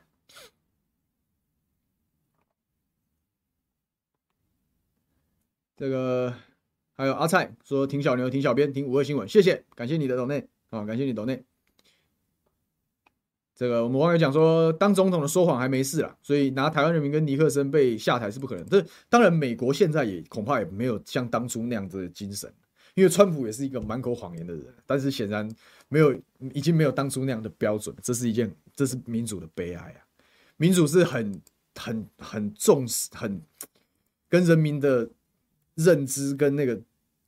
[5.84, 6.34] 这个
[6.94, 11.44] 还有阿蔡说挺小牛，挺小编，挺五二新闻，谢谢，感谢你的抖内啊，感谢你抖内。
[13.54, 18.66] 这个我们网友讲说，当总统的说谎还没事了，所以拿台湾人民跟尼克森被下台是不可能。
[18.70, 22.50] 这当然，美国现在也恐怕也没有像当初那样子的精神，
[22.96, 25.54] 因为川普也是一个满口谎言的人，但是显然
[25.90, 26.18] 没有，
[26.54, 27.94] 已经没有当初那样的标准。
[28.02, 30.00] 这是一件，这是民主的悲哀啊！
[30.56, 31.42] 民主是很、
[31.76, 33.42] 很、很重视，很
[34.30, 35.10] 跟人民的
[35.76, 36.82] 认知跟那个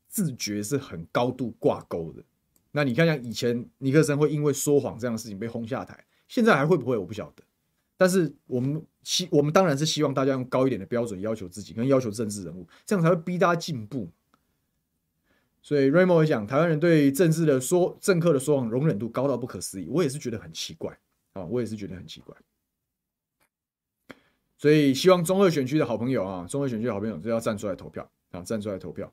[0.07, 2.23] 自觉是很高度挂钩的。
[2.71, 6.05] 那你看，像以前尼克森会因为说谎这样的事情被轰下台。
[6.27, 6.97] 现在还会不会？
[6.97, 7.43] 我不晓得。
[7.97, 14.09] 但是我们希我们当然是希望大家用高一点的标准要求自己，跟要求政治人物，这样才会逼大家进步。
[15.61, 20.97] 所以 Raymo 也讲，台湾人对政治的说政客的说谎容忍度高到不可思议，我也是觉得很奇怪
[21.33, 22.35] 啊，我也是觉得很奇怪。
[24.57, 29.11] 所以希望中二选区的好朋友啊，中二选区的好朋友就要站出来投票啊，站出来投票。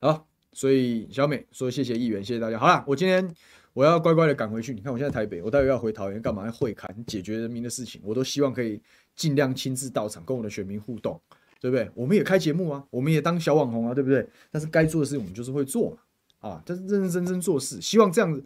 [0.00, 2.58] 好，所以小美说谢谢议员，谢谢大家。
[2.58, 3.34] 好了，我今天。
[3.74, 4.74] 我要乖乖的赶回去。
[4.74, 8.00] 你看，我现在台北，我待会要回桃园，干嘛要会勘解决人民的事情？
[8.02, 8.82] 我都希望可以
[9.14, 11.20] 尽量亲自到场，跟我的选民互动，
[11.60, 11.88] 对不对？
[11.94, 14.26] 我们也开节目啊，我们也当小网红啊，对不对？
[14.50, 17.80] 但是该做的事情我们就是会做嘛，啊，但是认认真真做事。
[17.80, 18.44] 希望这样子，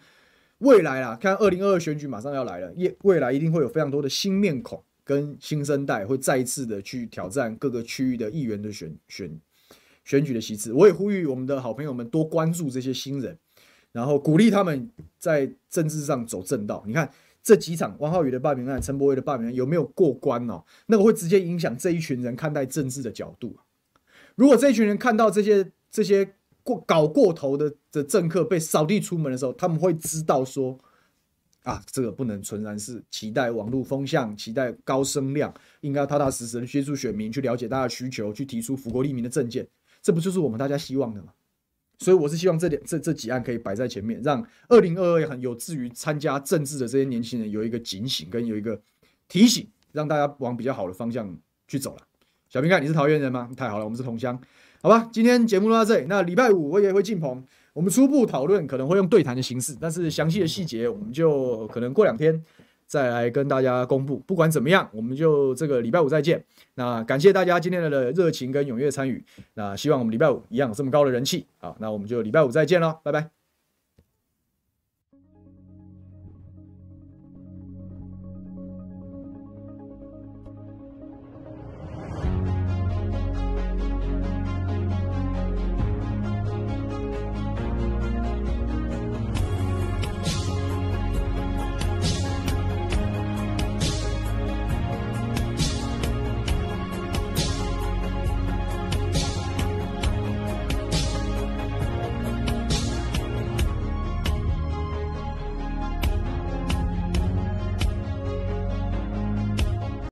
[0.59, 9.41] 未来啊，看二零二二选举马上要来了，也未来一定会有非常多的新面孔跟新生代会再一次的去挑战各个区域的议员的选选
[10.05, 10.73] 选举的席次。
[10.73, 13.39] 我也呼吁我们的好朋友们多关注这些新人。
[13.93, 16.83] 然后鼓励他们在政治上走正道。
[16.87, 20.65] 你看这几场王浩宇的罢免案、陈柏惟的罢免案有没有过关哦？
[20.87, 23.55] 那个会直接影响这一群人看待政治的角度。
[24.35, 30.81] 如果这一群人看到这些这些过搞过头的的政客被扫地出门的时候，他们会知道说
[31.63, 39.67] 啊，这个不能纯然是期待网络风向、期待高声量，应该要踏踏实实的接触选民，去了解大家需求，去提出福国利民的政见。
[40.03, 41.33] 这不就是我们大家希望的吗？
[41.99, 48.81] 所以我是希望这点这这几案可以摆在前面，让二零二二很有志于参加政治的这些年轻人有一个警醒跟有一个
[49.29, 51.39] 提醒，让大家往比较好的方向
[51.69, 52.03] 去走了。
[52.49, 53.49] 小瓶盖，你是桃园人吗？
[53.57, 54.37] 太好了，我们是同乡，
[54.83, 55.09] 好吧？
[55.13, 56.07] 今天节目录到这里。
[56.09, 62.43] 那礼拜五我也会进棚，我们初步讨论可能会用对谈的形式，但是详细的细节我们就可能过两天。
[62.85, 66.45] 再来跟大家公布，不管怎么样，我们就这个礼拜五再见。
[66.75, 69.25] 那感谢大家今天的热情跟踊跃参与。
[69.55, 71.47] 那希望我们礼拜五一样有这么高的人气。
[71.59, 73.41] 好，那我们就礼拜五再见喽，拜拜。